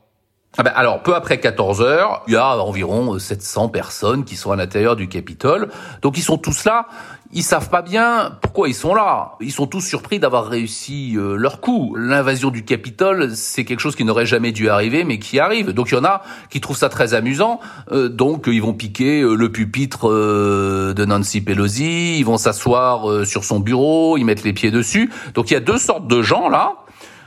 Ah 0.59 0.65
ben 0.65 0.73
alors, 0.75 1.01
peu 1.05 1.15
après 1.15 1.39
14 1.39 1.81
heures, 1.81 2.25
il 2.27 2.33
y 2.33 2.37
a 2.37 2.57
environ 2.59 3.17
700 3.17 3.69
personnes 3.69 4.25
qui 4.25 4.35
sont 4.35 4.51
à 4.51 4.57
l'intérieur 4.57 4.97
du 4.97 5.09
Capitole. 5.09 5.69
Donc 6.03 6.19
ils 6.19 6.23
sont 6.23 6.39
tous 6.39 6.65
là. 6.65 6.89
Ils 7.33 7.45
savent 7.45 7.71
pas 7.71 7.83
bien 7.83 8.37
pourquoi 8.43 8.69
ils 8.69 8.75
sont 8.75 8.93
là. 8.93 9.37
Ils 9.41 9.53
sont 9.53 9.69
tous 9.69 9.81
surpris 9.81 10.19
d'avoir 10.19 10.49
réussi 10.49 11.15
euh, 11.17 11.37
leur 11.37 11.61
coup. 11.61 11.95
L'invasion 11.97 12.51
du 12.51 12.65
Capitole, 12.65 13.37
c'est 13.37 13.65
quelque 13.65 13.79
chose 13.79 13.95
qui 13.95 14.05
n'aurait 14.05 14.27
jamais 14.27 14.51
dû 14.51 14.69
arriver, 14.69 15.05
mais 15.05 15.21
qui 15.21 15.39
arrive. 15.39 15.71
Donc 15.71 15.93
il 15.93 15.95
y 15.95 15.99
en 15.99 16.05
a 16.05 16.23
qui 16.51 16.61
trouvent 16.61 16.77
ça 16.77 16.89
très 16.89 17.15
amusant. 17.15 17.61
Euh, 17.93 18.09
donc 18.09 18.49
ils 18.49 18.61
vont 18.61 18.75
piquer 18.75 19.21
euh, 19.21 19.37
le 19.37 19.53
pupitre 19.53 20.09
de 20.09 21.05
Nancy 21.05 21.43
Pelosi. 21.43 22.19
Ils 22.19 22.25
vont 22.25 22.39
s'asseoir 22.39 23.25
sur 23.25 23.45
son 23.45 23.61
bureau. 23.61 24.17
Ils 24.19 24.25
mettent 24.25 24.43
les 24.43 24.53
pieds 24.53 24.73
dessus. 24.73 25.13
Donc 25.35 25.53
il 25.53 25.55
y 25.55 25.57
a 25.57 25.61
deux 25.61 25.79
sortes 25.79 26.09
de 26.09 26.23
gens 26.23 26.49
là. 26.49 26.75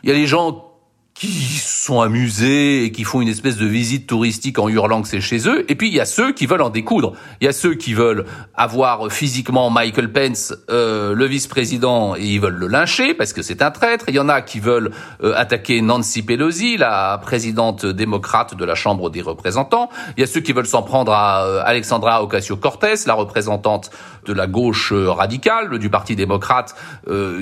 Il 0.03 0.10
y 0.10 0.12
a 0.12 0.15
les 0.15 0.27
gens 0.27 0.73
qui 1.13 1.29
sont 1.29 2.01
amusés 2.01 2.86
et 2.86 2.91
qui 2.91 3.03
font 3.03 3.22
une 3.22 3.27
espèce 3.27 3.58
de 3.58 3.67
visite 3.67 4.08
touristique 4.08 4.58
en 4.58 4.67
hurlant 4.67 5.01
que 5.03 5.08
c'est 5.08 5.22
chez 5.22 5.48
eux. 5.48 5.63
Et 5.70 5.75
puis 5.75 5.88
il 5.88 5.93
y 5.93 6.00
a 6.00 6.05
ceux 6.05 6.34
qui 6.34 6.48
veulent 6.48 6.62
en 6.62 6.72
découdre. 6.72 7.13
Il 7.39 7.46
y 7.46 7.48
a 7.48 7.53
ceux 7.53 7.75
qui 7.75 7.93
veulent 7.93 8.25
avoir 8.55 9.12
physiquement 9.12 9.70
Michael 9.70 10.12
Pence, 10.12 10.55
euh, 10.72 11.13
le 11.13 11.25
vice-président, 11.25 12.15
et 12.15 12.24
ils 12.24 12.39
veulent 12.39 12.55
le 12.55 12.67
lyncher 12.67 13.13
parce 13.13 13.32
que 13.32 13.43
c'est 13.43 13.62
un 13.62 13.70
traître. 13.70 14.05
Il 14.08 14.15
y 14.15 14.20
en 14.20 14.27
a 14.27 14.41
qui 14.41 14.60
veulent 14.60 14.91
euh, 15.24 15.34
attaquer 15.36 15.82
Nancy 15.82 16.24
Pelosi, 16.24 16.77
la 16.77 17.20
présidente 17.20 17.86
démocrate 17.86 18.55
de 18.55 18.65
la 18.65 18.75
Chambre 18.75 19.12
des 19.12 19.22
représentants. 19.22 19.89
Il 20.17 20.22
y 20.22 20.24
a 20.24 20.27
ceux 20.27 20.41
qui 20.41 20.51
veulent 20.51 20.67
s'en 20.67 20.82
prendre 20.82 21.13
à 21.13 21.46
euh, 21.46 21.62
Alexandra 21.63 22.24
Ocasio-Cortez, 22.24 23.05
la 23.05 23.13
représentante 23.13 23.91
de 24.25 24.34
la 24.34 24.48
gauche 24.48 24.91
radicale 24.93 25.77
du 25.77 25.89
Parti 25.89 26.15
démocrate, 26.15 26.75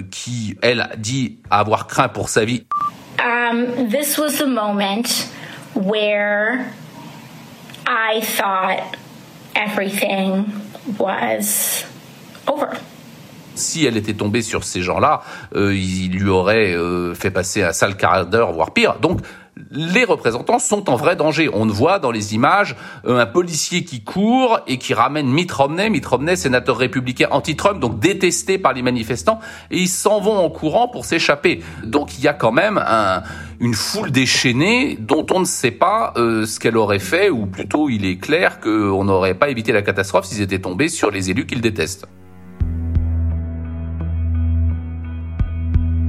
qui 0.10 0.58
elle 0.62 0.90
dit 0.98 1.38
avoir 1.50 1.86
craint 1.86 2.10
pour 2.10 2.28
sa 2.28 2.44
vie. 2.44 2.66
Um, 3.22 3.90
this 3.90 4.18
was 4.18 4.40
the 4.40 4.48
moment 4.48 5.30
where 5.76 6.74
I 7.86 8.22
thought 8.22 8.98
everything 9.56 10.52
was 10.98 11.86
over. 12.48 12.78
Si 13.54 13.86
elle 13.86 13.98
était 13.98 14.16
tombée 14.16 14.42
sur 14.42 14.64
ces 14.64 14.82
gens-là, 14.82 15.22
euh, 15.56 15.76
il 15.76 16.18
lui 16.18 16.30
aurait 16.30 16.74
euh, 16.74 17.14
fait 17.14 17.30
passer 17.30 17.62
un 17.62 17.74
sale 17.74 17.96
quart 17.96 18.26
d'heure, 18.26 18.54
voire 18.54 18.72
pire. 18.72 18.96
Donc, 19.00 19.20
les 19.72 20.04
représentants 20.04 20.60
sont 20.60 20.90
en 20.90 20.96
vrai 20.96 21.16
danger. 21.16 21.50
On 21.54 21.66
voit 21.66 22.00
dans 22.00 22.12
les 22.12 22.34
images 22.36 22.76
euh, 23.06 23.20
un 23.20 23.26
policier 23.26 23.84
qui 23.84 24.04
court 24.04 24.60
et 24.68 24.78
qui 24.78 24.94
ramène 24.94 25.28
Mitt 25.28 25.52
Romney, 25.52 25.90
Mitt 25.90 26.06
Romney, 26.06 26.36
sénateur 26.36 26.78
républicain 26.78 27.28
anti-Trump, 27.32 27.80
donc 27.80 28.00
détesté 28.00 28.58
par 28.58 28.74
les 28.74 28.82
manifestants, 28.82 29.40
et 29.70 29.78
ils 29.78 29.88
s'en 29.88 30.20
vont 30.20 30.38
en 30.38 30.50
courant 30.50 30.88
pour 30.88 31.06
s'échapper. 31.06 31.62
Donc 31.84 32.18
il 32.18 32.24
y 32.24 32.28
a 32.28 32.34
quand 32.34 32.52
même 32.52 32.82
une 33.60 33.74
foule 33.74 34.12
déchaînée 34.12 34.98
dont 35.00 35.26
on 35.32 35.40
ne 35.40 35.46
sait 35.46 35.72
pas 35.72 36.14
euh, 36.18 36.46
ce 36.46 36.60
qu'elle 36.60 36.78
aurait 36.78 37.00
fait, 37.00 37.30
ou 37.30 37.46
plutôt 37.46 37.90
il 37.90 38.06
est 38.06 38.18
clair 38.18 38.60
qu'on 38.60 39.04
n'aurait 39.04 39.36
pas 39.36 39.50
évité 39.50 39.72
la 39.72 39.82
catastrophe 39.82 40.26
s'ils 40.26 40.42
étaient 40.42 40.60
tombés 40.60 40.90
sur 40.90 41.12
les 41.12 41.30
élus 41.30 41.46
qu'ils 41.46 41.62
détestent. 41.62 42.08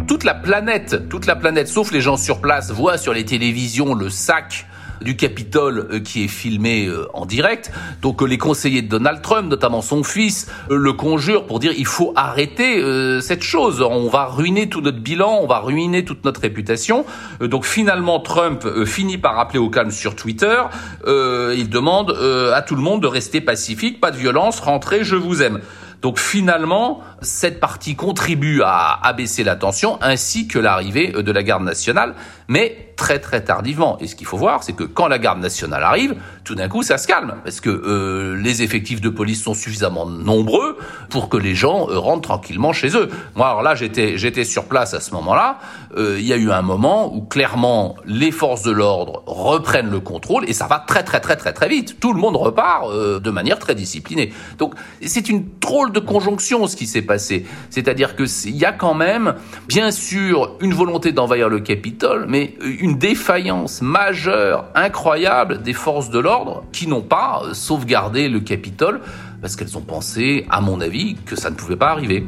Toute 0.07 0.25
la 0.25 0.35
planète, 0.35 1.09
toute 1.09 1.27
la 1.27 1.37
planète, 1.37 1.69
sauf 1.69 1.93
les 1.93 2.01
gens 2.01 2.17
sur 2.17 2.41
place, 2.41 2.71
voit 2.71 2.99
sur 2.99 3.13
les 3.13 3.25
télévisions 3.25 3.95
le 3.95 4.11
sac 4.11 4.67
du 5.03 5.17
Capitole 5.17 5.89
euh, 5.91 6.01
qui 6.01 6.25
est 6.25 6.29
filmé 6.29 6.87
euh, 6.87 7.07
en 7.13 7.27
direct. 7.27 7.73
Donc 8.01 8.23
euh, 8.23 8.27
les 8.27 8.39
conseillers 8.39 8.83
de 8.83 8.89
Donald 8.89 9.21
Trump, 9.23 9.49
notamment 9.49 9.83
son 9.83 10.03
fils, 10.03 10.51
le 10.71 10.93
conjurent 10.93 11.47
pour 11.47 11.59
dire 11.59 11.73
il 11.77 11.87
faut 11.87 12.13
arrêter 12.17 12.83
cette 13.21 13.43
chose. 13.43 13.83
On 13.83 14.09
va 14.09 14.27
ruiner 14.27 14.69
tout 14.69 14.81
notre 14.81 14.99
bilan, 14.99 15.41
on 15.43 15.47
va 15.47 15.59
ruiner 15.59 16.05
toute 16.05 16.25
notre 16.25 16.41
réputation. 16.41 17.05
donc 17.41 17.65
finalement 17.65 18.21
Trump 18.21 18.67
finit 18.85 19.19
par 19.19 19.35
rappeler 19.35 19.59
au 19.59 19.71
calme 19.71 19.91
sur 19.91 20.15
Twitter. 20.15 20.63
il 21.07 21.69
demande 21.69 22.11
à 22.55 22.63
tout 22.63 22.75
le 22.75 22.83
monde 22.83 23.03
de 23.03 23.07
rester 23.07 23.41
pacifique, 23.41 24.01
pas 24.01 24.11
de 24.11 24.17
violence, 24.17 24.61
rentrez, 24.61 25.05
je 25.05 25.17
vous 25.17 25.43
aime. 25.43 25.61
Donc 26.03 26.19
finalement, 26.19 27.01
cette 27.21 27.61
partie 27.61 27.95
contribue 27.95 28.63
à 28.65 28.99
abaisser 29.07 29.45
la 29.45 29.55
tension 29.55 29.99
ainsi 30.03 30.49
que 30.49 30.59
l'arrivée 30.59 31.13
de 31.13 31.33
la 31.33 31.45
garde 31.45 31.63
nationale, 31.63 32.17
mais 32.49 32.93
très 32.97 33.21
très 33.21 33.43
tardivement. 33.43 33.99
Et 34.01 34.09
ce 34.09 34.17
qu'il 34.17 34.27
faut 34.27 34.37
voir, 34.37 34.65
c'est 34.65 34.73
que 34.73 34.83
quand 34.83 35.07
la 35.07 35.19
garde 35.19 35.41
nationale 35.41 35.83
arrive, 35.85 36.17
tout 36.45 36.57
d'un 36.57 36.69
coup 36.69 36.83
ça 36.83 36.99
se 36.99 37.07
calme, 37.07 37.35
parce 37.45 37.61
que 37.61 37.71
euh, 37.71 38.37
les 38.37 38.63
effectifs 38.63 39.01
de 39.01 39.09
police 39.09 39.43
sont 39.43 39.55
suffisamment 39.55 40.07
nombreux 40.07 40.77
pour 41.09 41.29
que 41.29 41.37
les 41.37 41.55
gens 41.55 41.89
euh, 41.89 41.99
rentrent 41.99 42.29
tranquillement 42.29 42.73
chez 42.73 42.97
eux. 42.97 43.09
Moi 43.37 43.47
alors 43.49 43.63
là 43.63 43.75
j'étais 43.77 44.19
j'étais 44.19 44.45
sur 44.45 44.65
place 44.65 44.95
à 44.95 45.01
ce 45.01 45.13
moment-là, 45.13 45.59
euh, 45.97 46.17
il 46.19 46.27
y 46.27 46.33
a 46.33 46.37
eu 46.37 46.51
un 46.51 46.63
moment 46.63 47.15
où 47.15 47.23
clairement 47.23 47.97
les 48.07 48.33
forces 48.33 48.63
de 48.63 48.73
l'ordre 48.73 49.23
reprennent 49.27 49.91
le 49.91 50.01
contrôle 50.01 50.49
et 50.49 50.53
ça 50.53 50.67
va 50.67 50.81
très 50.81 51.05
très 51.05 51.21
très 51.21 51.37
très 51.37 51.53
très 51.53 51.69
vite. 51.69 52.01
Tout 52.01 52.13
le 52.13 52.21
monde 52.21 52.37
repart 52.37 52.93
de 52.93 53.31
manière 53.31 53.59
très 53.59 53.75
disciplinée. 53.75 54.33
Donc 54.59 54.75
c'est 55.05 55.29
une 55.29 55.45
drôle 55.61 55.92
de 55.93 56.01
conjonction 56.01 56.67
ce 56.67 56.77
qui 56.77 56.87
s'est 56.87 57.03
passé. 57.03 57.47
C'est-à-dire 57.71 58.17
que 58.17 58.25
il 58.47 58.57
y 58.57 58.65
a 58.65 58.73
quand 58.73 58.95
même 58.95 59.35
bien 59.69 59.91
sûr 59.91 60.57
une 60.61 60.75
volonté 60.75 61.13
d'envahir 61.13 61.49
le 61.49 61.61
Capitole, 61.61 62.27
mais 62.29 62.55
une 62.63 62.99
défaillance 62.99 63.83
majeure, 63.83 64.67
incroyable 64.75 65.63
des 65.63 65.73
forces 65.73 66.11
de 66.11 66.19
l'ordre 66.19 66.65
qui 66.73 66.87
n'ont 66.87 67.03
pas 67.03 67.43
sauvegardé 67.53 68.29
le 68.29 68.41
Capitole 68.41 69.01
parce 69.41 69.57
qu'elles 69.57 69.77
ont 69.77 69.83
pensé, 69.83 70.47
à 70.51 70.61
mon 70.61 70.81
avis, 70.81 71.17
que 71.27 71.35
ça 71.35 71.51
ne 71.51 71.57
pouvait 71.57 71.77
pas 71.77 71.91
arriver. 71.91 72.25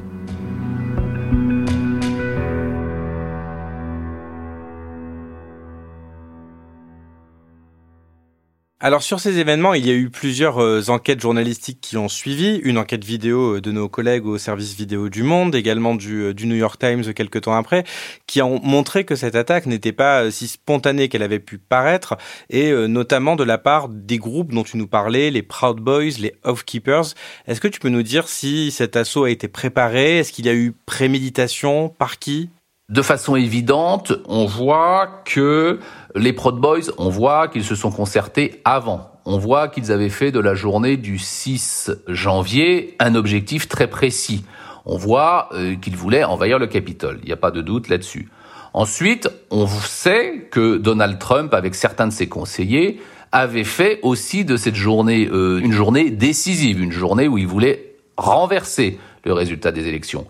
Alors 8.84 9.02
sur 9.02 9.18
ces 9.18 9.38
événements, 9.38 9.72
il 9.72 9.86
y 9.86 9.90
a 9.90 9.94
eu 9.94 10.10
plusieurs 10.10 10.62
euh, 10.62 10.90
enquêtes 10.90 11.22
journalistiques 11.22 11.80
qui 11.80 11.96
ont 11.96 12.10
suivi. 12.10 12.60
Une 12.64 12.76
enquête 12.76 13.02
vidéo 13.02 13.56
euh, 13.56 13.60
de 13.62 13.72
nos 13.72 13.88
collègues 13.88 14.26
au 14.26 14.36
service 14.36 14.74
vidéo 14.74 15.08
du 15.08 15.22
Monde, 15.22 15.54
également 15.54 15.94
du, 15.94 16.20
euh, 16.20 16.34
du 16.34 16.46
New 16.46 16.54
York 16.54 16.78
Times 16.78 17.14
quelques 17.14 17.40
temps 17.40 17.56
après, 17.56 17.84
qui 18.26 18.42
ont 18.42 18.60
montré 18.62 19.04
que 19.04 19.16
cette 19.16 19.36
attaque 19.36 19.64
n'était 19.64 19.92
pas 19.92 20.30
si 20.30 20.48
spontanée 20.48 21.08
qu'elle 21.08 21.22
avait 21.22 21.38
pu 21.38 21.56
paraître, 21.56 22.18
et 22.50 22.72
notamment 22.86 23.36
de 23.36 23.44
la 23.44 23.56
part 23.56 23.88
des 23.88 24.18
groupes 24.18 24.52
dont 24.52 24.64
tu 24.64 24.76
nous 24.76 24.86
parlais, 24.86 25.30
les 25.30 25.42
Proud 25.42 25.80
Boys, 25.80 26.18
les 26.20 26.34
Keepers. 26.66 27.14
Est-ce 27.46 27.62
que 27.62 27.68
tu 27.68 27.80
peux 27.80 27.88
nous 27.88 28.02
dire 28.02 28.28
si 28.28 28.70
cet 28.70 28.96
assaut 28.96 29.24
a 29.24 29.30
été 29.30 29.48
préparé? 29.48 30.18
Est-ce 30.18 30.30
qu'il 30.30 30.44
y 30.44 30.50
a 30.50 30.54
eu 30.54 30.74
préméditation? 30.84 31.88
Par 31.88 32.18
qui? 32.18 32.50
De 32.90 33.00
façon 33.00 33.34
évidente, 33.34 34.12
on 34.26 34.44
voit 34.44 35.22
que 35.24 35.80
les 36.14 36.32
Proud 36.32 36.56
Boys, 36.56 36.92
on 36.98 37.08
voit 37.08 37.48
qu'ils 37.48 37.64
se 37.64 37.74
sont 37.74 37.90
concertés 37.90 38.60
avant. 38.64 39.10
On 39.24 39.38
voit 39.38 39.68
qu'ils 39.68 39.90
avaient 39.90 40.10
fait 40.10 40.30
de 40.32 40.38
la 40.38 40.54
journée 40.54 40.96
du 40.96 41.18
6 41.18 41.90
janvier 42.08 42.94
un 43.00 43.14
objectif 43.14 43.68
très 43.68 43.88
précis. 43.88 44.44
On 44.86 44.96
voit 44.96 45.48
euh, 45.54 45.76
qu'ils 45.76 45.96
voulaient 45.96 46.24
envahir 46.24 46.58
le 46.58 46.66
Capitole. 46.66 47.18
Il 47.22 47.26
n'y 47.26 47.32
a 47.32 47.38
pas 47.38 47.50
de 47.50 47.62
doute 47.62 47.88
là-dessus. 47.88 48.28
Ensuite, 48.74 49.28
on 49.50 49.66
sait 49.66 50.48
que 50.50 50.76
Donald 50.76 51.18
Trump, 51.18 51.54
avec 51.54 51.74
certains 51.74 52.06
de 52.06 52.12
ses 52.12 52.28
conseillers, 52.28 53.00
avait 53.32 53.64
fait 53.64 53.98
aussi 54.02 54.44
de 54.44 54.56
cette 54.56 54.74
journée 54.74 55.28
euh, 55.32 55.58
une 55.58 55.72
journée 55.72 56.10
décisive, 56.10 56.80
une 56.80 56.92
journée 56.92 57.26
où 57.26 57.38
il 57.38 57.46
voulait 57.46 57.94
renverser 58.16 58.98
le 59.24 59.32
résultat 59.32 59.72
des 59.72 59.88
élections. 59.88 60.26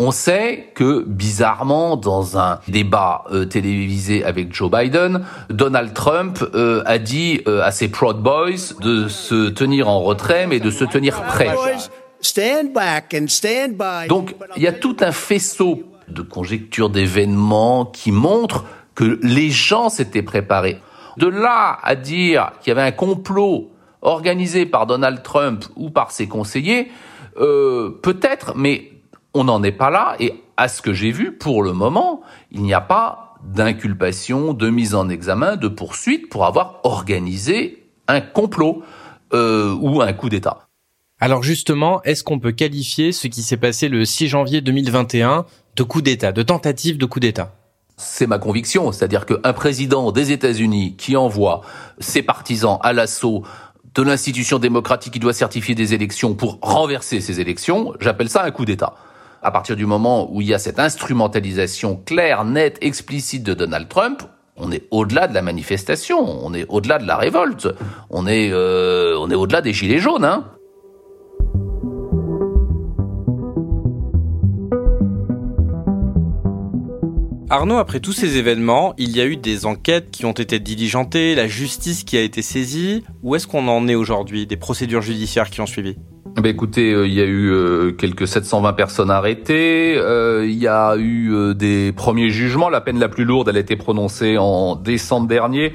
On 0.00 0.12
sait 0.12 0.70
que, 0.76 1.02
bizarrement, 1.02 1.96
dans 1.96 2.38
un 2.38 2.60
débat 2.68 3.24
euh, 3.32 3.46
télévisé 3.46 4.24
avec 4.24 4.54
Joe 4.54 4.70
Biden, 4.70 5.24
Donald 5.50 5.92
Trump 5.92 6.38
euh, 6.54 6.84
a 6.86 6.98
dit 6.98 7.40
euh, 7.48 7.64
à 7.64 7.72
ses 7.72 7.88
Proud 7.88 8.18
Boys 8.18 8.78
de 8.80 9.08
se 9.08 9.48
tenir 9.48 9.88
en 9.88 9.98
retrait, 9.98 10.46
mais 10.46 10.60
de 10.60 10.70
se 10.70 10.84
tenir 10.84 11.20
prêt. 11.24 11.52
Donc, 14.08 14.36
il 14.56 14.62
y 14.62 14.68
a 14.68 14.72
tout 14.72 14.96
un 15.00 15.10
faisceau 15.10 15.82
de 16.06 16.22
conjectures, 16.22 16.90
d'événements 16.90 17.84
qui 17.84 18.12
montrent 18.12 18.66
que 18.94 19.18
les 19.24 19.50
gens 19.50 19.88
s'étaient 19.88 20.22
préparés. 20.22 20.80
De 21.16 21.26
là 21.26 21.76
à 21.82 21.96
dire 21.96 22.52
qu'il 22.60 22.70
y 22.70 22.76
avait 22.78 22.86
un 22.86 22.92
complot 22.92 23.72
organisé 24.02 24.64
par 24.64 24.86
Donald 24.86 25.24
Trump 25.24 25.64
ou 25.74 25.90
par 25.90 26.12
ses 26.12 26.28
conseillers, 26.28 26.92
peut-être, 27.36 28.54
mais 28.56 28.92
on 29.34 29.44
n'en 29.44 29.62
est 29.62 29.72
pas 29.72 29.90
là 29.90 30.16
et 30.18 30.34
à 30.56 30.68
ce 30.68 30.82
que 30.82 30.92
j'ai 30.92 31.12
vu, 31.12 31.32
pour 31.32 31.62
le 31.62 31.72
moment, 31.72 32.20
il 32.50 32.62
n'y 32.62 32.74
a 32.74 32.80
pas 32.80 33.36
d'inculpation, 33.44 34.52
de 34.52 34.68
mise 34.70 34.94
en 34.94 35.08
examen, 35.08 35.56
de 35.56 35.68
poursuite 35.68 36.28
pour 36.28 36.44
avoir 36.44 36.80
organisé 36.82 37.88
un 38.08 38.20
complot 38.20 38.82
euh, 39.32 39.72
ou 39.80 40.00
un 40.00 40.12
coup 40.12 40.28
d'État. 40.28 40.68
Alors 41.20 41.42
justement, 41.42 42.02
est-ce 42.02 42.24
qu'on 42.24 42.38
peut 42.38 42.52
qualifier 42.52 43.12
ce 43.12 43.26
qui 43.28 43.42
s'est 43.42 43.56
passé 43.56 43.88
le 43.88 44.04
6 44.04 44.28
janvier 44.28 44.60
2021 44.60 45.46
de 45.76 45.82
coup 45.82 46.02
d'État, 46.02 46.32
de 46.32 46.42
tentative 46.42 46.98
de 46.98 47.06
coup 47.06 47.20
d'État? 47.20 47.54
C'est 47.96 48.28
ma 48.28 48.38
conviction, 48.38 48.92
c'est-à-dire 48.92 49.26
qu'un 49.26 49.52
président 49.52 50.12
des 50.12 50.30
États-Unis 50.30 50.94
qui 50.96 51.16
envoie 51.16 51.62
ses 51.98 52.22
partisans 52.22 52.78
à 52.82 52.92
l'assaut 52.92 53.42
de 53.94 54.02
l'institution 54.02 54.60
démocratique 54.60 55.12
qui 55.12 55.18
doit 55.18 55.32
certifier 55.32 55.74
des 55.74 55.94
élections 55.94 56.34
pour 56.34 56.58
renverser 56.62 57.20
ces 57.20 57.40
élections, 57.40 57.94
j'appelle 58.00 58.28
ça 58.28 58.44
un 58.44 58.52
coup 58.52 58.64
d'État 58.64 58.94
à 59.42 59.50
partir 59.50 59.76
du 59.76 59.86
moment 59.86 60.32
où 60.32 60.40
il 60.40 60.48
y 60.48 60.54
a 60.54 60.58
cette 60.58 60.78
instrumentalisation 60.78 61.96
claire, 61.96 62.44
nette, 62.44 62.78
explicite 62.80 63.42
de 63.42 63.54
Donald 63.54 63.88
Trump, 63.88 64.22
on 64.56 64.72
est 64.72 64.88
au-delà 64.90 65.28
de 65.28 65.34
la 65.34 65.42
manifestation, 65.42 66.18
on 66.18 66.52
est 66.52 66.66
au-delà 66.68 66.98
de 66.98 67.06
la 67.06 67.16
révolte, 67.16 67.68
on 68.10 68.26
est, 68.26 68.50
euh, 68.52 69.16
au-delà 69.16 69.60
des 69.60 69.72
gilets 69.72 69.98
jaunes. 69.98 70.24
Hein 70.24 70.44
Arnaud, 77.50 77.78
après 77.78 78.00
tous 78.00 78.12
ces 78.12 78.36
événements, 78.36 78.92
il 78.98 79.16
y 79.16 79.22
a 79.22 79.24
eu 79.24 79.36
des 79.38 79.64
enquêtes 79.64 80.10
qui 80.10 80.26
ont 80.26 80.32
été 80.32 80.58
diligentées, 80.58 81.34
la 81.34 81.46
justice 81.46 82.04
qui 82.04 82.18
a 82.18 82.20
été 82.20 82.42
saisie. 82.42 83.04
Où 83.22 83.36
est-ce 83.36 83.46
qu'on 83.46 83.68
en 83.68 83.88
est 83.88 83.94
aujourd'hui 83.94 84.46
Des 84.46 84.58
procédures 84.58 85.00
judiciaires 85.00 85.48
qui 85.48 85.62
ont 85.62 85.66
suivi? 85.66 85.96
Ben 86.40 86.50
écoutez, 86.50 86.92
euh, 86.92 87.06
il 87.06 87.14
y 87.14 87.20
a 87.20 87.24
eu 87.24 87.50
euh, 87.50 87.92
quelques 87.92 88.28
720 88.28 88.72
personnes 88.74 89.10
arrêtées. 89.10 89.96
Euh, 89.96 90.46
il 90.46 90.56
y 90.56 90.68
a 90.68 90.96
eu 90.96 91.54
des 91.54 91.92
premiers 91.92 92.30
jugements. 92.30 92.68
La 92.68 92.80
peine 92.80 92.98
la 92.98 93.08
plus 93.08 93.24
lourde, 93.24 93.48
elle 93.48 93.56
a 93.56 93.60
été 93.60 93.76
prononcée 93.76 94.36
en 94.38 94.76
décembre 94.76 95.26
dernier 95.26 95.72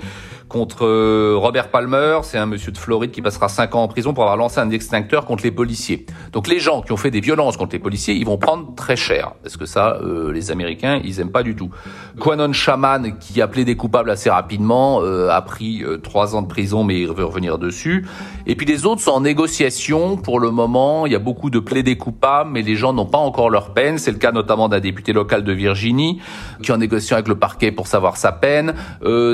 contre 0.53 0.85
euh, 0.85 1.33
Robert 1.35 1.69
Palmer, 1.69 2.19
c'est 2.21 2.37
un 2.37 2.45
monsieur 2.45 2.71
de 2.71 2.77
Floride 2.77 3.09
qui 3.09 3.23
passera 3.23 3.49
5 3.49 3.73
ans 3.73 3.81
en 3.81 3.87
prison 3.87 4.13
pour 4.13 4.23
avoir 4.23 4.37
lancé 4.37 4.59
un 4.59 4.69
extincteur 4.69 5.25
contre 5.25 5.43
les 5.43 5.49
policiers. 5.49 6.05
Donc 6.31 6.47
les 6.47 6.59
gens 6.59 6.83
qui 6.83 6.91
ont 6.91 6.97
fait 6.97 7.09
des 7.09 7.21
violences 7.21 7.57
contre 7.57 7.73
les 7.73 7.79
policiers, 7.79 8.13
ils 8.13 8.25
vont 8.25 8.37
prendre 8.37 8.75
très 8.75 8.95
cher, 8.95 9.33
parce 9.41 9.57
que 9.57 9.65
ça, 9.65 9.97
euh, 10.03 10.31
les 10.31 10.51
Américains, 10.51 11.01
ils 11.03 11.19
aiment 11.19 11.31
pas 11.31 11.41
du 11.41 11.55
tout. 11.55 11.71
Quanon 12.19 12.53
Shaman, 12.53 13.17
qui 13.17 13.41
a 13.41 13.47
plaidé 13.47 13.75
coupable 13.75 14.11
assez 14.11 14.29
rapidement, 14.29 15.01
euh, 15.01 15.27
a 15.31 15.41
pris 15.41 15.83
3 16.03 16.35
ans 16.35 16.43
de 16.43 16.47
prison, 16.47 16.83
mais 16.83 17.01
il 17.01 17.07
veut 17.07 17.25
revenir 17.25 17.57
dessus. 17.57 18.05
Et 18.45 18.53
puis 18.55 18.67
les 18.67 18.85
autres 18.85 19.01
sont 19.01 19.11
en 19.11 19.21
négociation 19.21 20.17
pour 20.17 20.39
le 20.39 20.51
moment. 20.51 21.07
Il 21.07 21.13
y 21.13 21.15
a 21.15 21.19
beaucoup 21.19 21.49
de 21.49 21.59
plaidés 21.59 21.97
coupables, 21.97 22.51
mais 22.51 22.61
les 22.61 22.75
gens 22.75 22.93
n'ont 22.93 23.07
pas 23.07 23.17
encore 23.17 23.49
leur 23.49 23.73
peine. 23.73 23.97
C'est 23.97 24.11
le 24.11 24.19
cas 24.19 24.31
notamment 24.31 24.69
d'un 24.69 24.79
député 24.79 25.13
local 25.13 25.43
de 25.43 25.51
Virginie, 25.51 26.21
qui 26.61 26.69
est 26.69 26.73
en 26.75 26.77
négociation 26.77 27.15
avec 27.15 27.27
le 27.27 27.39
parquet 27.39 27.71
pour 27.71 27.87
savoir 27.87 28.17
sa 28.17 28.31
peine. 28.31 28.75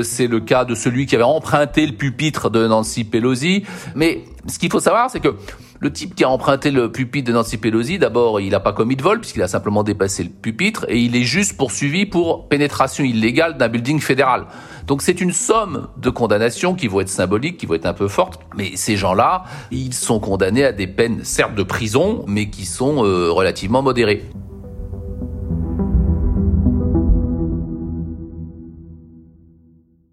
c'est 0.02 0.26
le 0.26 0.40
cas 0.40 0.64
de 0.64 0.74
celui 0.74 1.09
qui 1.10 1.16
avait 1.16 1.24
emprunté 1.24 1.86
le 1.86 1.92
pupitre 1.92 2.50
de 2.50 2.68
Nancy 2.68 3.02
Pelosi. 3.02 3.64
Mais 3.96 4.22
ce 4.46 4.60
qu'il 4.60 4.70
faut 4.70 4.78
savoir, 4.78 5.10
c'est 5.10 5.18
que 5.18 5.34
le 5.80 5.92
type 5.92 6.14
qui 6.14 6.22
a 6.22 6.30
emprunté 6.30 6.70
le 6.70 6.92
pupitre 6.92 7.26
de 7.26 7.32
Nancy 7.32 7.56
Pelosi, 7.56 7.98
d'abord, 7.98 8.40
il 8.40 8.50
n'a 8.50 8.60
pas 8.60 8.72
commis 8.72 8.94
de 8.94 9.02
vol 9.02 9.18
puisqu'il 9.18 9.42
a 9.42 9.48
simplement 9.48 9.82
dépassé 9.82 10.22
le 10.22 10.28
pupitre 10.30 10.86
et 10.88 11.00
il 11.00 11.16
est 11.16 11.24
juste 11.24 11.56
poursuivi 11.56 12.06
pour 12.06 12.48
pénétration 12.48 13.02
illégale 13.02 13.58
d'un 13.58 13.68
building 13.68 13.98
fédéral. 13.98 14.46
Donc 14.86 15.02
c'est 15.02 15.20
une 15.20 15.32
somme 15.32 15.88
de 15.96 16.10
condamnations 16.10 16.76
qui 16.76 16.86
vont 16.86 17.00
être 17.00 17.08
symboliques, 17.08 17.56
qui 17.56 17.66
vont 17.66 17.74
être 17.74 17.86
un 17.86 17.92
peu 17.92 18.06
fortes, 18.06 18.38
mais 18.56 18.76
ces 18.76 18.96
gens-là, 18.96 19.42
ils 19.72 19.92
sont 19.92 20.20
condamnés 20.20 20.64
à 20.64 20.72
des 20.72 20.86
peines 20.86 21.24
certes 21.24 21.56
de 21.56 21.64
prison, 21.64 22.24
mais 22.28 22.50
qui 22.50 22.66
sont 22.66 23.04
euh, 23.04 23.32
relativement 23.32 23.82
modérées. 23.82 24.30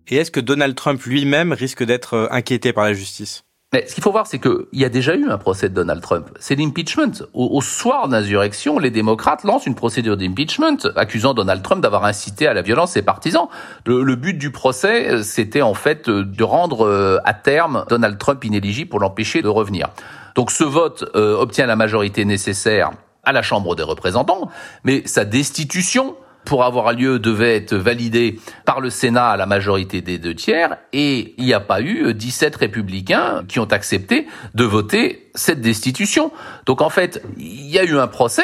Et 0.09 0.15
est-ce 0.15 0.31
que 0.31 0.39
Donald 0.39 0.75
Trump 0.75 1.01
lui-même 1.03 1.53
risque 1.53 1.83
d'être 1.83 2.13
euh, 2.13 2.27
inquiété 2.31 2.71
par 2.71 2.85
la 2.85 2.93
justice? 2.93 3.43
Mais 3.73 3.85
ce 3.85 3.93
qu'il 3.93 4.01
faut 4.01 4.13
voir, 4.13 4.25
c'est 4.27 4.39
qu'il 4.39 4.65
y 4.71 4.85
a 4.85 4.89
déjà 4.89 5.13
eu 5.13 5.29
un 5.29 5.37
procès 5.37 5.67
de 5.67 5.73
Donald 5.73 6.01
Trump. 6.01 6.29
C'est 6.39 6.55
l'impeachment. 6.55 7.25
Au, 7.33 7.59
soir 7.61 8.07
d'insurrection, 8.07 8.79
les 8.79 8.91
démocrates 8.91 9.43
lancent 9.43 9.65
une 9.65 9.75
procédure 9.75 10.15
d'impeachment 10.15 10.77
accusant 10.95 11.33
Donald 11.33 11.61
Trump 11.61 11.81
d'avoir 11.81 12.05
incité 12.05 12.47
à 12.47 12.53
la 12.53 12.61
violence 12.61 12.93
ses 12.93 13.01
partisans. 13.01 13.49
Le, 13.85 14.15
but 14.15 14.37
du 14.37 14.51
procès, 14.51 15.09
euh, 15.09 15.23
c'était 15.23 15.61
en 15.61 15.73
fait 15.73 16.07
euh, 16.07 16.23
de 16.23 16.43
rendre 16.45 17.19
à 17.25 17.33
terme 17.33 17.83
Donald 17.89 18.17
Trump 18.17 18.41
inéligible 18.45 18.89
pour 18.89 19.01
l'empêcher 19.01 19.41
de 19.41 19.49
revenir. 19.49 19.89
Donc 20.35 20.51
ce 20.51 20.63
vote 20.63 21.03
obtient 21.15 21.65
la 21.65 21.75
majorité 21.75 22.23
nécessaire 22.23 22.91
à 23.23 23.33
la 23.33 23.41
Chambre 23.41 23.75
des 23.75 23.83
représentants, 23.83 24.49
mais 24.85 25.01
sa 25.05 25.25
destitution 25.25 26.15
pour 26.47 26.63
avoir 26.63 26.93
lieu 26.93 27.19
devait 27.19 27.57
être 27.57 27.75
validé 27.75 28.39
par 28.63 28.79
le 28.79 28.89
Sénat 28.89 29.31
à 29.31 29.37
la 29.37 29.45
majorité 29.45 30.01
des 30.01 30.17
deux 30.17 30.33
tiers 30.33 30.77
et 30.93 31.35
il 31.37 31.43
n'y 31.43 31.53
a 31.53 31.59
pas 31.59 31.81
eu 31.81 32.13
17 32.13 32.55
républicains 32.55 33.43
qui 33.49 33.59
ont 33.59 33.65
accepté 33.65 34.27
de 34.55 34.63
voter 34.63 35.29
cette 35.35 35.59
destitution. 35.59 36.31
Donc 36.65 36.81
en 36.81 36.89
fait, 36.89 37.21
il 37.37 37.67
y 37.69 37.77
a 37.77 37.83
eu 37.83 37.97
un 37.97 38.07
procès 38.07 38.43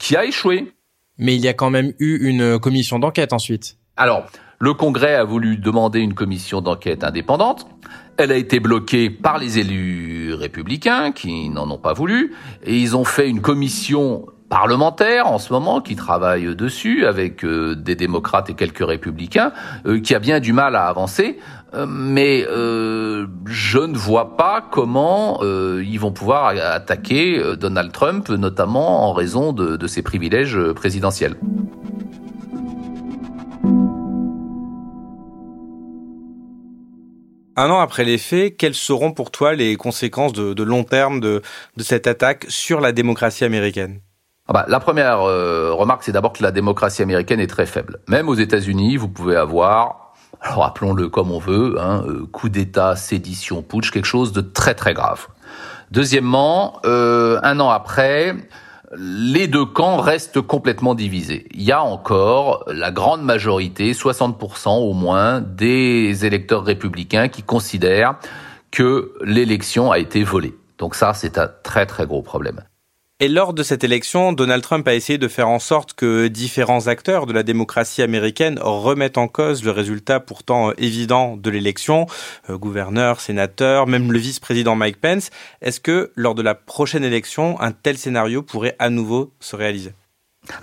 qui 0.00 0.16
a 0.16 0.24
échoué. 0.24 0.72
Mais 1.16 1.36
il 1.36 1.42
y 1.42 1.46
a 1.46 1.52
quand 1.52 1.70
même 1.70 1.92
eu 2.00 2.28
une 2.28 2.58
commission 2.58 2.98
d'enquête 2.98 3.32
ensuite. 3.32 3.76
Alors, 3.96 4.26
le 4.58 4.74
Congrès 4.74 5.14
a 5.14 5.22
voulu 5.22 5.56
demander 5.56 6.00
une 6.00 6.14
commission 6.14 6.60
d'enquête 6.60 7.04
indépendante. 7.04 7.68
Elle 8.16 8.32
a 8.32 8.36
été 8.36 8.58
bloquée 8.58 9.10
par 9.10 9.38
les 9.38 9.60
élus 9.60 10.34
républicains 10.34 11.12
qui 11.12 11.50
n'en 11.50 11.70
ont 11.70 11.78
pas 11.78 11.92
voulu 11.92 12.34
et 12.64 12.76
ils 12.76 12.96
ont 12.96 13.04
fait 13.04 13.28
une 13.28 13.40
commission 13.40 14.26
parlementaire 14.48 15.26
en 15.26 15.38
ce 15.38 15.52
moment 15.52 15.80
qui 15.80 15.96
travaille 15.96 16.54
dessus 16.54 17.06
avec 17.06 17.44
euh, 17.44 17.74
des 17.74 17.96
démocrates 17.96 18.50
et 18.50 18.54
quelques 18.54 18.86
républicains 18.86 19.52
euh, 19.86 20.00
qui 20.00 20.14
a 20.14 20.18
bien 20.18 20.40
du 20.40 20.52
mal 20.52 20.76
à 20.76 20.86
avancer 20.86 21.38
euh, 21.74 21.86
mais 21.88 22.44
je 22.44 23.78
ne 23.78 23.96
vois 23.96 24.36
pas 24.36 24.64
comment 24.70 25.40
ils 25.42 25.98
vont 25.98 26.12
pouvoir 26.12 26.54
attaquer 26.56 27.42
Donald 27.58 27.90
Trump 27.92 28.28
notamment 28.28 29.08
en 29.08 29.12
raison 29.12 29.52
de, 29.52 29.86
ses 29.86 30.02
privilèges 30.02 30.58
présidentiels. 30.74 31.36
Un 37.56 37.70
an 37.70 37.80
après 37.80 38.04
les 38.04 38.18
faits, 38.18 38.56
quelles 38.56 38.74
seront 38.74 39.12
pour 39.12 39.30
toi 39.30 39.54
les 39.54 39.76
conséquences 39.76 40.32
de, 40.32 40.62
long 40.62 40.84
terme 40.84 41.20
de 41.20 41.42
cette 41.78 42.06
attaque 42.06 42.46
sur 42.48 42.80
la 42.80 42.92
démocratie 42.92 43.44
américaine? 43.44 44.00
Ah 44.46 44.52
bah, 44.52 44.66
la 44.68 44.78
première 44.78 45.22
euh, 45.22 45.72
remarque, 45.72 46.02
c'est 46.02 46.12
d'abord 46.12 46.34
que 46.34 46.42
la 46.42 46.50
démocratie 46.50 47.00
américaine 47.00 47.40
est 47.40 47.46
très 47.46 47.64
faible. 47.64 48.00
Même 48.08 48.28
aux 48.28 48.34
États-Unis, 48.34 48.98
vous 48.98 49.08
pouvez 49.08 49.36
avoir, 49.36 50.12
alors 50.42 50.66
appelons-le 50.66 51.08
comme 51.08 51.30
on 51.30 51.38
veut, 51.38 51.76
hein, 51.80 52.04
euh, 52.06 52.26
coup 52.30 52.50
d'État, 52.50 52.94
sédition, 52.94 53.62
putsch, 53.62 53.90
quelque 53.90 54.04
chose 54.04 54.32
de 54.32 54.42
très 54.42 54.74
très 54.74 54.92
grave. 54.92 55.28
Deuxièmement, 55.90 56.78
euh, 56.84 57.40
un 57.42 57.58
an 57.58 57.70
après, 57.70 58.36
les 58.98 59.48
deux 59.48 59.64
camps 59.64 59.96
restent 59.96 60.42
complètement 60.42 60.94
divisés. 60.94 61.46
Il 61.54 61.62
y 61.62 61.72
a 61.72 61.82
encore 61.82 62.64
la 62.66 62.90
grande 62.90 63.22
majorité, 63.22 63.92
60% 63.94 64.68
au 64.76 64.92
moins, 64.92 65.40
des 65.40 66.26
électeurs 66.26 66.64
républicains 66.64 67.28
qui 67.28 67.42
considèrent 67.42 68.16
que 68.70 69.14
l'élection 69.22 69.90
a 69.90 69.98
été 69.98 70.22
volée. 70.22 70.54
Donc 70.76 70.96
ça, 70.96 71.14
c'est 71.14 71.38
un 71.38 71.48
très 71.62 71.86
très 71.86 72.06
gros 72.06 72.22
problème. 72.22 72.60
Et 73.20 73.28
lors 73.28 73.54
de 73.54 73.62
cette 73.62 73.84
élection, 73.84 74.32
Donald 74.32 74.60
Trump 74.60 74.88
a 74.88 74.94
essayé 74.94 75.18
de 75.18 75.28
faire 75.28 75.48
en 75.48 75.60
sorte 75.60 75.92
que 75.92 76.26
différents 76.26 76.88
acteurs 76.88 77.26
de 77.26 77.32
la 77.32 77.44
démocratie 77.44 78.02
américaine 78.02 78.58
remettent 78.60 79.18
en 79.18 79.28
cause 79.28 79.62
le 79.62 79.70
résultat 79.70 80.18
pourtant 80.18 80.72
évident 80.78 81.36
de 81.36 81.48
l'élection, 81.48 82.06
euh, 82.50 82.58
gouverneur, 82.58 83.20
sénateur, 83.20 83.86
même 83.86 84.10
le 84.10 84.18
vice-président 84.18 84.74
Mike 84.74 85.00
Pence. 85.00 85.30
Est-ce 85.62 85.78
que 85.78 86.10
lors 86.16 86.34
de 86.34 86.42
la 86.42 86.56
prochaine 86.56 87.04
élection, 87.04 87.60
un 87.60 87.70
tel 87.70 87.98
scénario 87.98 88.42
pourrait 88.42 88.74
à 88.80 88.90
nouveau 88.90 89.32
se 89.38 89.54
réaliser? 89.54 89.92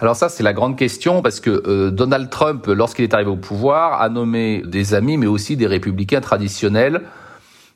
Alors 0.01 0.17
ça, 0.17 0.27
c'est 0.27 0.43
la 0.43 0.51
grande 0.51 0.77
question 0.77 1.21
parce 1.21 1.39
que 1.39 1.63
euh, 1.65 1.89
Donald 1.89 2.29
Trump, 2.29 2.65
lorsqu'il 2.67 3.03
est 3.03 3.13
arrivé 3.13 3.31
au 3.31 3.37
pouvoir, 3.37 4.01
a 4.01 4.09
nommé 4.09 4.61
des 4.65 4.93
amis, 4.93 5.15
mais 5.15 5.25
aussi 5.25 5.55
des 5.55 5.67
républicains 5.67 6.19
traditionnels 6.19 7.01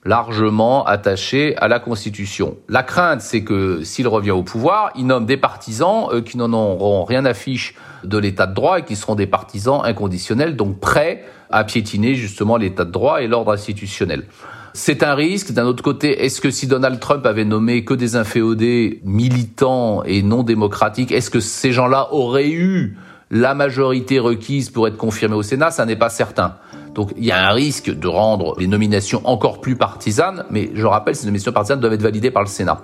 largement 0.06 0.86
attaché 0.86 1.58
à 1.58 1.68
la 1.68 1.80
Constitution. 1.80 2.58
La 2.70 2.84
crainte, 2.84 3.22
c'est 3.22 3.44
que 3.44 3.84
s'il 3.84 4.08
revient 4.08 4.32
au 4.32 4.44
pouvoir, 4.44 4.92
il 4.96 5.08
nomme 5.08 5.26
des 5.26 5.38
partisans 5.38 6.08
euh, 6.12 6.22
qui 6.22 6.38
n'en 6.38 6.54
auront 6.54 7.04
rien 7.04 7.26
à 7.26 7.34
fiche 7.34 7.74
de 8.04 8.20
l'état 8.20 8.46
de 8.46 8.54
droit 8.54 8.80
et 8.80 8.84
qui 8.84 8.96
seront 8.96 9.16
des 9.16 9.26
partisans 9.26 9.82
inconditionnels, 9.84 10.56
donc 10.56 10.80
prêts 10.80 11.26
à 11.50 11.64
piétiner 11.64 12.14
justement 12.14 12.58
l'état 12.58 12.86
de 12.86 12.92
droit 12.92 13.22
et 13.22 13.28
l'ordre 13.28 13.52
institutionnel. 13.52 14.26
C'est 14.74 15.04
un 15.04 15.16
risque. 15.16 15.54
D'un 15.54 15.66
autre 15.66 15.82
côté, 15.82 16.26
est-ce 16.26 16.42
que 16.42 16.52
si 16.52 16.68
Donald 16.68 17.00
Trump 17.00 17.26
avait 17.26 17.46
nommé 17.46 17.84
que 17.86 17.94
des 17.94 18.16
inféodés 18.16 19.00
militants 19.06 20.04
et 20.04 20.22
non 20.22 20.44
démocratiques, 20.44 21.12
est-ce 21.12 21.30
que 21.30 21.40
ces 21.40 21.72
gens-là 21.72 22.10
auraient 22.12 22.50
eu 22.52 22.98
la 23.32 23.56
majorité 23.56 24.20
requise 24.20 24.70
pour 24.70 24.88
être 24.88 24.98
confirmés 24.98 25.36
au 25.36 25.44
Sénat? 25.44 25.72
Ça 25.72 25.86
n'est 25.86 25.96
pas 25.96 26.10
certain. 26.10 26.56
Donc 26.96 27.12
il 27.18 27.26
y 27.26 27.32
a 27.32 27.48
un 27.48 27.52
risque 27.52 27.92
de 27.92 28.08
rendre 28.08 28.56
les 28.58 28.68
nominations 28.68 29.22
encore 29.26 29.62
plus 29.62 29.76
partisanes, 29.76 30.46
mais 30.50 30.72
je 30.74 30.86
rappelle, 30.86 31.16
ces 31.16 31.26
nominations 31.26 31.52
partisanes 31.52 31.82
doivent 31.82 31.94
être 31.94 32.02
validées 32.02 32.32
par 32.32 32.42
le 32.42 32.48
Sénat. 32.48 32.82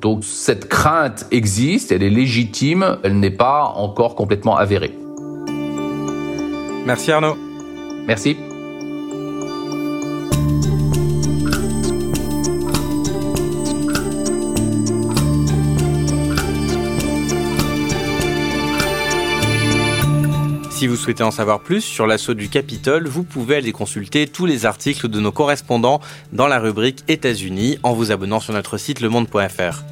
Donc 0.00 0.24
cette 0.24 0.68
crainte 0.68 1.26
existe, 1.30 1.92
elle 1.92 2.04
est 2.04 2.10
légitime, 2.10 2.98
elle 3.02 3.18
n'est 3.18 3.30
pas 3.30 3.64
encore 3.76 4.14
complètement 4.14 4.56
avérée. 4.56 4.96
Merci 6.86 7.12
Arnaud. 7.12 7.36
Merci. 8.06 8.47
Si 20.78 20.86
vous 20.86 20.94
souhaitez 20.94 21.24
en 21.24 21.32
savoir 21.32 21.58
plus 21.58 21.80
sur 21.80 22.06
l'assaut 22.06 22.34
du 22.34 22.48
Capitole, 22.48 23.08
vous 23.08 23.24
pouvez 23.24 23.56
aller 23.56 23.72
consulter 23.72 24.28
tous 24.28 24.46
les 24.46 24.64
articles 24.64 25.08
de 25.08 25.18
nos 25.18 25.32
correspondants 25.32 26.00
dans 26.32 26.46
la 26.46 26.60
rubrique 26.60 27.02
États-Unis 27.08 27.80
en 27.82 27.94
vous 27.94 28.12
abonnant 28.12 28.38
sur 28.38 28.52
notre 28.52 28.78
site 28.78 29.00
lemonde.fr. 29.00 29.82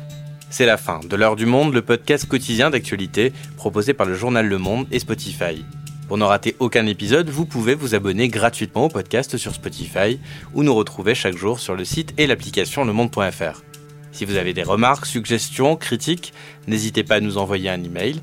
C'est 0.48 0.64
la 0.64 0.76
fin 0.76 1.00
de 1.00 1.16
l'heure 1.16 1.34
du 1.34 1.44
monde, 1.44 1.74
le 1.74 1.82
podcast 1.82 2.28
quotidien 2.28 2.70
d'actualité 2.70 3.32
proposé 3.56 3.94
par 3.94 4.06
le 4.06 4.14
journal 4.14 4.46
Le 4.46 4.58
Monde 4.58 4.86
et 4.92 5.00
Spotify. 5.00 5.64
Pour 6.06 6.18
ne 6.18 6.24
rater 6.24 6.54
aucun 6.60 6.86
épisode, 6.86 7.30
vous 7.30 7.46
pouvez 7.46 7.74
vous 7.74 7.96
abonner 7.96 8.28
gratuitement 8.28 8.84
au 8.84 8.88
podcast 8.88 9.36
sur 9.38 9.56
Spotify 9.56 10.20
ou 10.54 10.62
nous 10.62 10.72
retrouver 10.72 11.16
chaque 11.16 11.36
jour 11.36 11.58
sur 11.58 11.74
le 11.74 11.84
site 11.84 12.14
et 12.16 12.28
l'application 12.28 12.84
lemonde.fr. 12.84 13.64
Si 14.12 14.24
vous 14.24 14.36
avez 14.36 14.54
des 14.54 14.62
remarques, 14.62 15.06
suggestions, 15.06 15.74
critiques, 15.74 16.32
n'hésitez 16.68 17.02
pas 17.02 17.16
à 17.16 17.20
nous 17.20 17.38
envoyer 17.38 17.70
un 17.70 17.82
email 17.82 18.22